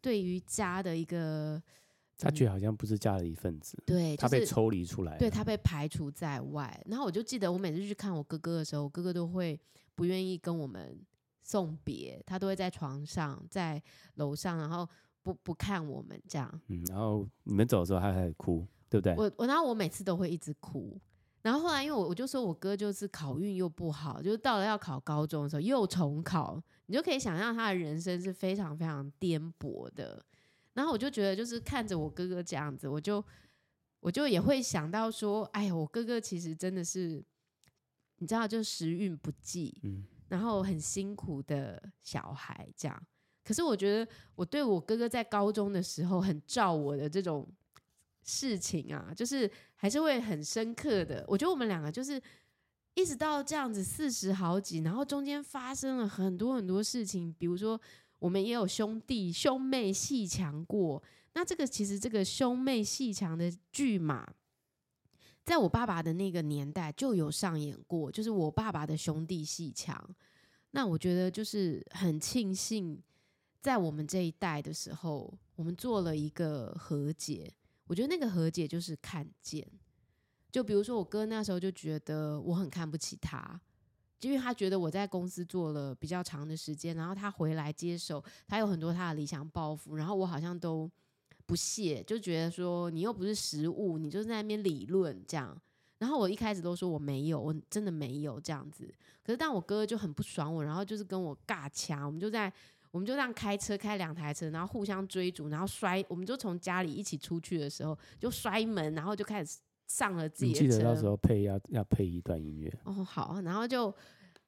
[0.00, 1.62] 对于家的一个，
[2.18, 6.82] 他觉得好像不是家的一份子，对，他被抽离出来，对，他被排除在外。
[6.86, 9.58] 然后我就记得，我每次去看我哥哥的时候，我哥哥都会
[9.94, 10.98] 不愿意跟我们
[11.42, 13.82] 送别，他都会在床上，在
[14.14, 14.88] 楼上，然后
[15.22, 16.60] 不不看我们这样。
[16.68, 19.14] 嗯，然后你们走的时候，他还哭，对不对？
[19.16, 20.98] 我我然后我每次都会一直哭。
[21.42, 30.24] 然后后来因为我我就说我哥就是考运又不好，就是到了要考高中的时候又重考，你就可以想象他的人生是非常非常颠簸的。
[30.76, 33.24] 然后我就觉得就是看着我哥哥这样子，我就
[34.00, 37.24] 我就也会想到说，哎呀，我哥哥其实真的是，
[38.18, 43.02] 你知道，就时运不济，嗯，然后很辛苦的小孩这样。
[43.42, 47.48] 可是我觉得我对我哥哥在高中的时候很照我的这种
[48.22, 51.24] 事情啊，就是还是会很深刻的。
[51.26, 52.20] 我觉得我们两个就是
[52.94, 57.80] 一直到这样子四十好几，然后中间发生了很多很多事情，比如说
[58.18, 61.02] 我们也有兄弟兄妹戏强过。
[61.34, 64.26] 那这个其实这个兄妹戏强的剧码，
[65.44, 70.02] 在我爸爸的那个年代就有上演过，就是我爸爸的兄弟戏强。
[70.70, 73.02] 那我觉得就是很庆幸。
[73.60, 77.52] 在我们这一代的时候，我们做了一个和解。
[77.86, 79.66] 我觉得那个和解就是看见。
[80.52, 83.60] 就比如说，我哥那时候就觉得我很看不起他，
[84.20, 90.90] 因为他觉得我在公司做了比较长的时间，然后他回来接手，他有很多他的理想抱负，然后我好像都
[91.46, 95.56] 不屑，就觉得说你又不是实务，你就在那边理论这样。
[95.98, 98.92] 然后我一开始都说我没有，我真的没有这样子。
[99.22, 102.52] 可是但我哥就很不爽我，然后就是跟我尬掐，我们就在。
[102.92, 106.02] 我们就这样开车开两台车，然后互相追逐，然后摔。
[106.08, 110.64] 我们就从家里一起出去的时候就摔门，然后就开始上了自己的车。
[110.64, 113.94] 你记得到时候配要要配一段音乐哦，好，然后就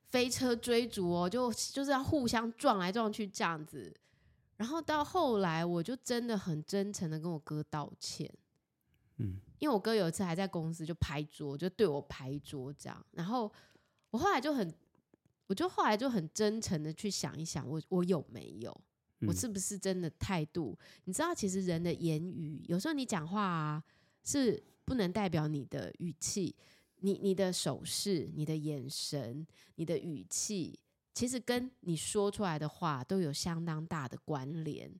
[0.09, 3.95] 飞车追逐哦，就就是要互相撞来撞去这样子。
[4.57, 8.29] 然后到后来，我就真的很真诚的跟我哥道歉。
[9.17, 13.07] 嗯，因为我哥有一次还在公司就拍桌，就对我拍桌这样。
[13.13, 13.53] 然后
[14.11, 14.73] 我后来就很。
[15.51, 18.81] 我就后来就很真诚的去想一想我，我我有没有，
[19.27, 20.77] 我是不是真的态度？
[20.79, 23.83] 嗯、你知道，其实人的言语有时候你讲话啊，
[24.23, 26.57] 是不能代表你的语气，
[27.01, 30.79] 你你的手势、你的眼神、你的语气，
[31.13, 34.91] 其实跟你说出来的话都有相当大的关联。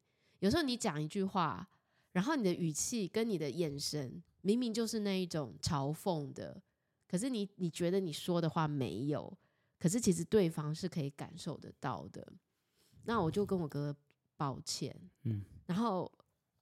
[0.41, 1.67] 有时候你讲一句话，
[2.13, 6.61] 然后你的语气跟你的眼神明明就是那一种嘲讽的，
[7.09, 9.37] 可是你你觉得你说的话没有。
[9.81, 12.27] 可是其实对方是可以感受得到的，
[13.05, 13.95] 那我就跟我哥
[14.37, 16.11] 抱歉，嗯，然后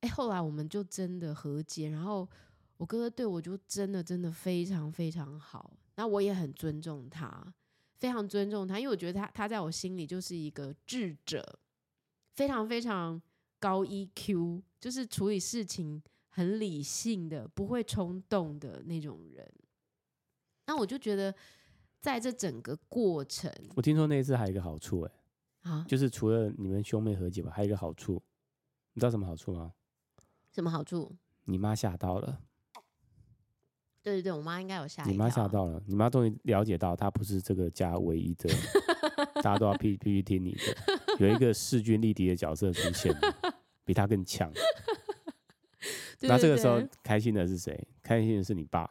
[0.01, 2.29] 哎，后来我们就真的和解，然后
[2.77, 7.55] 我哥哥对我就真的真的非常非常好，那我也很尊重他，
[7.95, 11.59] 非常尊重他，因为我觉得他他在我心里就是一个智者，
[12.35, 13.21] 非常非常
[13.59, 19.53] 高 EQ，就是处理事情很理性的，不会冲动的那种人，
[20.67, 21.35] 那我就觉得。
[21.99, 25.13] 在这整个过程，我听说那一次还有一个好处，欸，
[25.63, 28.23] 哎，啊，就是除了你们兄妹和解吧，还有一个好处，
[28.93, 29.73] 你知道什么好处吗？
[30.53, 31.17] 什么好处？
[31.47, 32.41] 你妈吓到了。
[34.07, 35.03] 对对对，我妈应该有吓。
[35.03, 38.49] 你妈吓到了，你妈终于了解到她不是这个家唯一的，
[39.43, 43.13] 大家都要必必须听你的， 有一个势均力敌的角色出现，
[43.85, 44.49] 比她更强。
[46.23, 47.77] 那这个时候开心的是谁？
[48.01, 48.89] 开心的是你爸，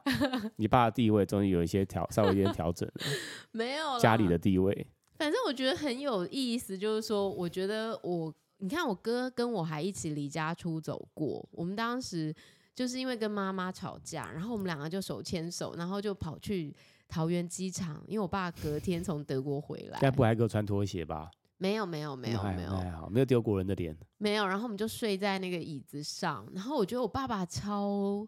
[0.57, 3.05] 你爸的地位终于有一些调，稍微有点调整了。
[3.53, 4.85] 没有家里的地位。
[5.17, 11.47] 反正我觉得很有意思，就是说，我觉得我，你看我哥跟我还一起离家出走过。
[11.53, 12.35] 我们当时
[12.75, 16.75] 就是因为跟妈妈吵架，然后我们两个就手牵手，然后就跑去
[17.07, 19.97] 桃园机场，因为我爸隔天从德国回来。
[19.99, 21.31] 该不还给我穿拖鞋吧？
[21.57, 23.97] 没有没有没有没有，还好没有丢国人的脸。
[24.17, 28.27] 没有，然后我们就睡在那个椅子上，然后我觉得我爸爸超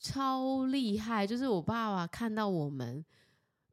[0.00, 3.04] 超厉害，就是我爸爸看到我们，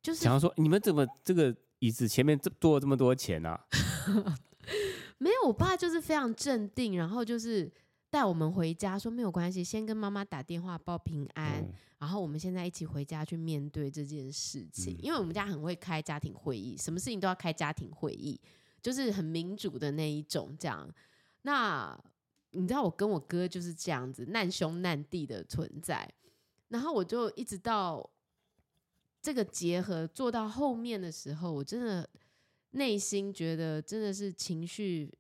[0.02, 3.66] 就是想要说你们怎么这个椅子前面这多了这么多钱啊？
[5.20, 7.72] 没有，我爸就是非常镇定，然后就是
[8.10, 11.62] 带我们回家，说没有关系，先跟妈妈打电话报平安。
[11.62, 18.40] 嗯然后我们现在一起回家去面对这件事情，嗯、因为我们家很会开家庭会议，什么事情都要开家庭会议，
[18.82, 20.56] 就是很民主的那一种。
[20.58, 20.90] 这样，
[21.42, 22.02] 那
[22.52, 26.10] 你知道我跟我哥就是这样子难兄难弟的存在。
[26.70, 28.10] 然后我就一直到
[29.22, 32.10] 这个结合做到后面的时候，我真的
[32.72, 35.14] 内心觉得真的是情绪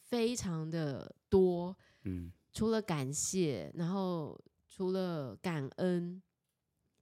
[0.00, 1.76] 非常的多。
[2.04, 4.40] 嗯，除了感谢，然后。
[4.76, 6.20] 除了感恩，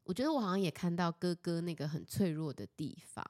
[0.03, 3.25] 我觉得我好像也看到哥哥那个很脆弱的地方，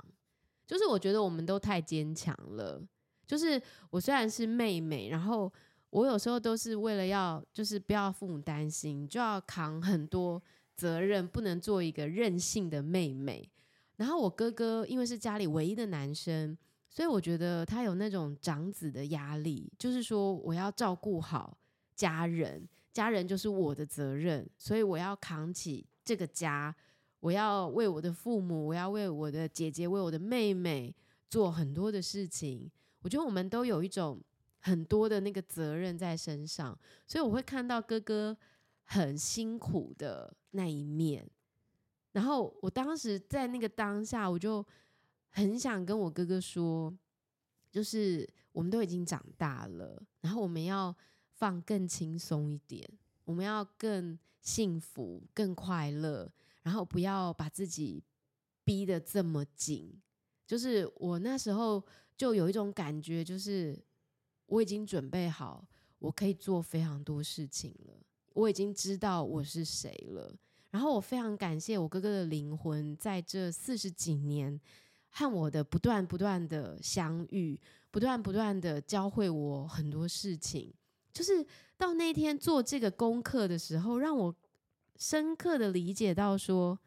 [0.67, 2.83] 就是我觉得我们都太坚强了。
[3.25, 5.53] 就是我虽然是妹妹，然后
[5.91, 10.43] 我有时候都是为了要，就是不要父母担心，就要扛很多
[10.75, 13.49] 责任，不能做一个任性的妹妹。
[13.95, 16.59] 然后我哥哥因为是家里唯一的男生，
[16.91, 21.57] 所以我觉得他有那种长子的压力，就是说我要照顾好
[21.95, 22.69] 家人。
[22.93, 26.75] 家人就是我的责任，所以我要扛起这个家，
[27.21, 30.95] 我要为我的父母，我要为我的姐姐，为我的妹妹
[31.31, 32.71] 做很多的事情。
[33.01, 34.21] 我觉得我们都有一种
[34.61, 38.37] 很多的那个责任在身上，所以我会看到哥哥
[38.85, 41.27] 很辛苦的那一面。
[42.13, 44.63] 然后我当时在那个当下，我就
[45.31, 46.95] 很想跟我哥哥说，
[47.71, 50.95] 就是我们都已经长大了，然后我们要
[51.43, 52.89] 放更轻松一点，
[53.25, 56.31] 我们要更幸福、更快乐，
[56.63, 58.01] 然后不要把自己
[58.63, 60.01] 逼得这么紧。
[60.47, 61.85] 就是我那时候
[62.17, 63.77] 就有一种感觉，就是
[64.47, 65.67] 我已经准备好，
[65.99, 68.01] 我可以做非常多事情了，
[68.35, 70.33] 我已经知道我是谁了。
[70.71, 74.61] 然后我非常感谢我哥哥的灵魂，在这四十几年
[75.09, 77.59] 和我的不断不断的相遇，
[77.91, 80.73] 不断不断的教会我很多事情。
[81.13, 81.45] 就是
[81.77, 84.35] 到那天做这个功课的时候，让我
[84.97, 86.79] 深刻的理解到说，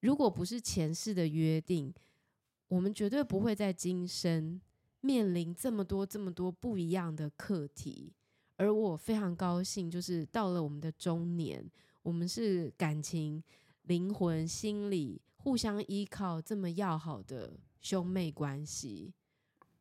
[0.00, 1.94] 如果不是前世的约定，
[2.68, 4.60] 我们绝对不会在今生
[5.00, 8.12] 面临这么多这么多不一样的课题。
[8.56, 11.70] 而我非常高兴，就是到了我们的中年。
[12.02, 13.42] 我们是感情、
[13.82, 19.12] 灵魂、心理互相依靠这么要好的兄妹关系，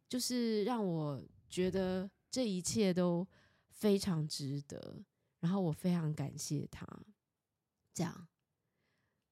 [0.07, 3.27] 就是让我觉得这一切都
[3.69, 5.03] 非常值得。
[5.39, 6.88] 然后我非常感谢他，
[7.93, 8.27] 这样。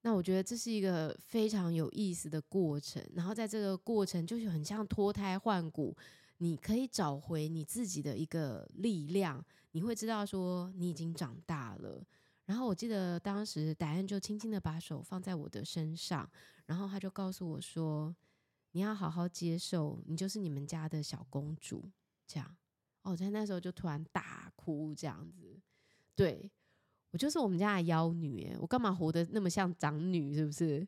[0.04, 3.04] 那我觉得这是一个非常有意思的过程。
[3.16, 5.98] 然后在这个过程，就是很像脱胎换骨，
[6.38, 9.44] 你可以找回你自己的一个力量。
[9.72, 12.06] 你会知道说你已经长大了。
[12.46, 16.30] 然后我记得当时戴安就轻轻的把手放在我的身上，
[16.68, 18.16] 然后他就告诉我说
[18.74, 21.90] ：“你要好好接受，你就是你们家的小公主。”
[22.28, 22.56] 这样，
[23.02, 25.60] 哦，在那时候就突然大哭，这样子。
[26.16, 26.52] 对，
[27.12, 30.34] 我就是我们家的妖女，我干嘛活得那么像长女？
[30.36, 30.88] 是不是？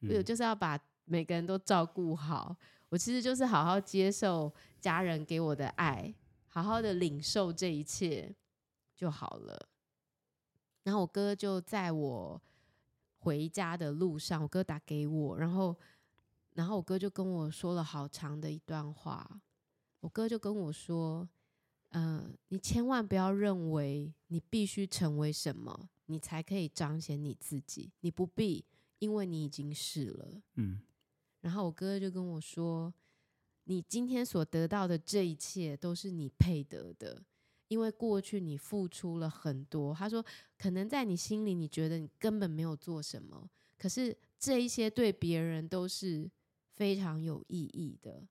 [0.00, 2.54] 我就是要把每个人都照顾好。
[2.90, 6.14] 我其实就是好好接受家人给我的爱，
[6.46, 8.34] 好好的领受这一切
[8.94, 9.68] 就好了。
[10.82, 12.40] 然后我哥就在我
[13.18, 15.74] 回家的路上，我哥打给我，然后，
[16.52, 19.40] 然后我哥就跟我说了好长的一段话。
[20.00, 21.28] 我哥就跟我说：“嗯、
[21.94, 27.92] 呃，你千万不要认为你必须成为什么，你才可以彰显你自己。
[28.00, 28.64] 你不必，
[28.98, 30.80] 因为你已经是了。”嗯。
[31.40, 32.92] 然后我哥就跟我说
[33.70, 37.22] ：“你今天所得到的这一切，都是你配得的。”
[37.68, 40.24] 因为过去你付出了很多，他说，
[40.58, 46.28] 可能在你心里你觉得你根本没有做什么，可是这一些对别人都是
[46.74, 48.26] 非常有意义的。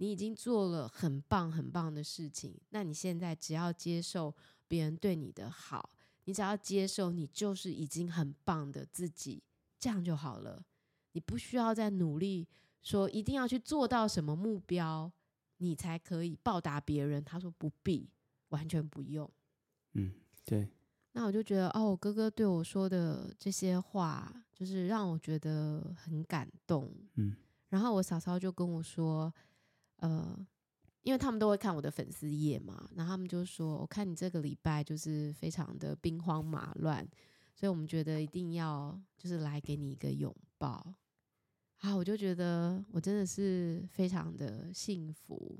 [0.00, 4.34] 你已经做了很棒很棒的事情，那你现在只要接受
[4.66, 5.90] 别人对你的好，
[6.24, 9.42] 你只要接受你就是已经很棒的自己，
[9.78, 10.64] 这样就好了。
[11.12, 12.48] 你不需要再努力
[12.82, 15.12] 说一定要去做到什么目标，
[15.58, 17.22] 你才可以报答别人。
[17.24, 18.10] 他说不必。
[18.50, 19.30] 完全不用，
[19.92, 20.12] 嗯，
[20.44, 20.68] 对。
[21.12, 27.36] 那我就觉得，哦，我哥哥对我说的这些话，就是让我觉得很感动，嗯。
[27.68, 29.32] 然后我嫂嫂就跟我说，
[30.00, 30.46] 呃，
[31.02, 37.08] 因为他们都会看我的粉丝页嘛，然后他们就说，我看你这个礼拜就是非常的兵荒马乱，
[37.54, 40.94] 所以我们觉得一定要就是来给你一个拥抱。
[41.78, 45.58] 啊，我就觉得我真的是非常的幸福。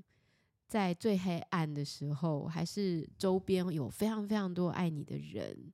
[0.68, 5.72] 在最黑暗的时候，还是周边有非常非常多爱你的人，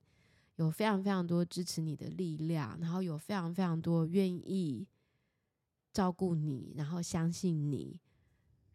[0.55, 4.87] 有非常非常多支持你的力量，然后有非常非常多愿意
[5.93, 7.99] 照顾你，然后相信你，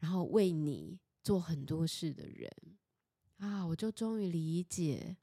[0.03, 2.51] 然后为你做很多事的人
[3.37, 3.65] 啊！
[3.65, 5.17] 我就终于理解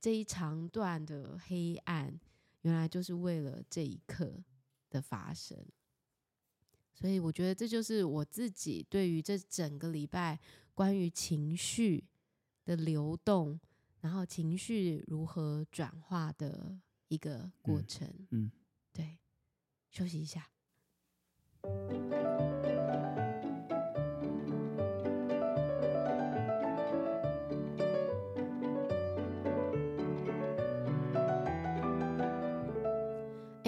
[0.00, 2.20] 这一长段的黑暗，
[2.60, 4.44] 原来就是为了这一刻
[4.88, 5.58] 的发生。
[6.94, 10.38] 所以我觉得这就是我自己对于这整个礼拜
[10.72, 12.04] 关于情绪
[12.64, 13.58] 的流动，
[14.02, 18.06] 然后情绪如何转化的一个过程。
[18.30, 18.52] 嗯，嗯
[18.92, 19.18] 对，
[19.90, 20.48] 休息一下。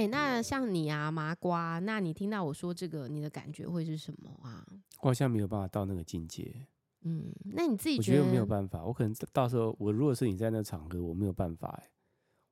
[0.09, 4.65] 那像你啊，麻瓜，那你听到我说这个，你的感觉会是什么啊？
[5.01, 6.67] 我好像没有办法到那个境界。
[7.03, 8.19] 嗯，那你自己觉得？
[8.19, 11.91] 我觉得没有办法，我可能到时候我如果是你在那场合，我没有办法哎，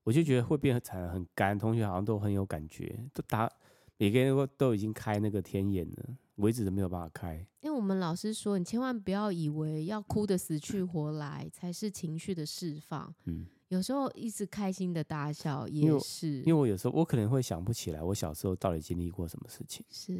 [0.05, 1.59] 我就觉得会变成很干。
[1.59, 3.51] 同学好像都很有感觉，都打
[3.97, 7.37] 每个人都都已经开那个天眼了，我一直都没有办法开。
[7.61, 13.15] 因为我们老师说，你千万不要以为要哭得死去活来才是情绪的释放。
[13.25, 13.47] 嗯。
[13.73, 20.13] 有时候一直开心的大笑也是，因为我有时候我可能会想不起来我小时候到底经历过什么事情，是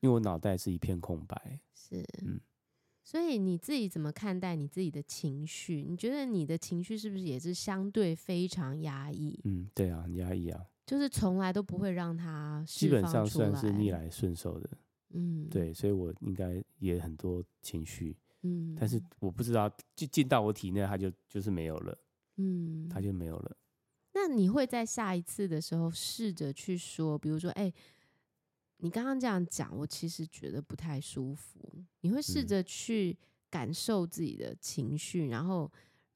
[0.00, 1.58] 因为我脑袋是一片空白。
[1.74, 2.40] 是，嗯，
[3.02, 5.82] 所以你自己怎么看待你自己的情绪？
[5.82, 9.40] 你觉得你的情绪是不是也是相对非常压抑？
[9.42, 14.70] 嗯，对啊，很压抑啊，就是从来都不会让它基本上算是逆来顺受的。
[15.14, 21.98] 嗯，对，所以我应该也很多情绪，嗯，但是我不知道，就进到我体内，它就就是没有了。
[22.40, 23.56] 嗯，他就没有了。
[24.12, 27.74] 那你会在下一次的时候试着去说，比如说，哎、欸，
[28.78, 31.60] 你刚刚这样讲，我其实觉得不太舒服。
[32.00, 33.16] 你会试着去
[33.50, 35.70] 感受自己的情绪，嗯、然后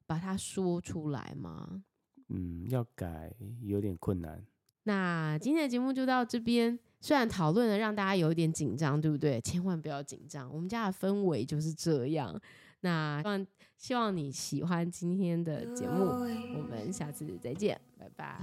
[0.05, 1.83] 把它说出来吗？
[2.29, 4.45] 嗯，要改有点困难。
[4.83, 6.77] 那今天的节目就到这边。
[7.01, 9.39] 虽然讨论了让大家有一点紧张，对不对？
[9.41, 12.39] 千万不要紧张，我们家的氛围就是这样。
[12.79, 13.47] 那希望
[13.77, 18.39] 希望你喜欢今天的节目我们下次再见拜拜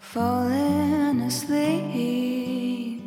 [0.00, 3.00] falling asleep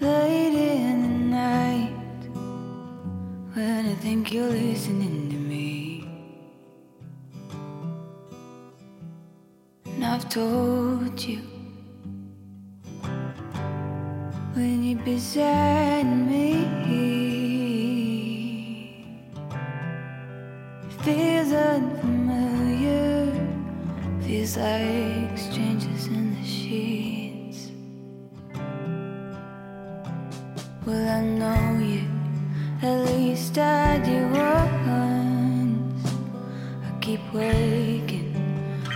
[0.00, 1.92] late in the night
[3.54, 6.04] when i think you're listening to me
[10.02, 11.53] i've told you
[14.54, 16.64] when you're beside me.
[21.02, 23.32] Feels unfamiliar,
[24.22, 27.72] feels like strangers in the sheets.
[30.86, 32.04] Well, I know you,
[32.82, 36.06] at least I do once.
[36.86, 38.32] I keep waking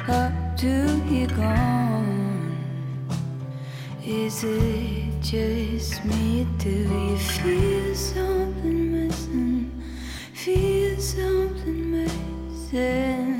[0.08, 2.17] up to you gone.
[4.10, 6.46] Is it just me?
[6.56, 9.82] Do you feel something missing?
[10.32, 13.37] Feel something missing?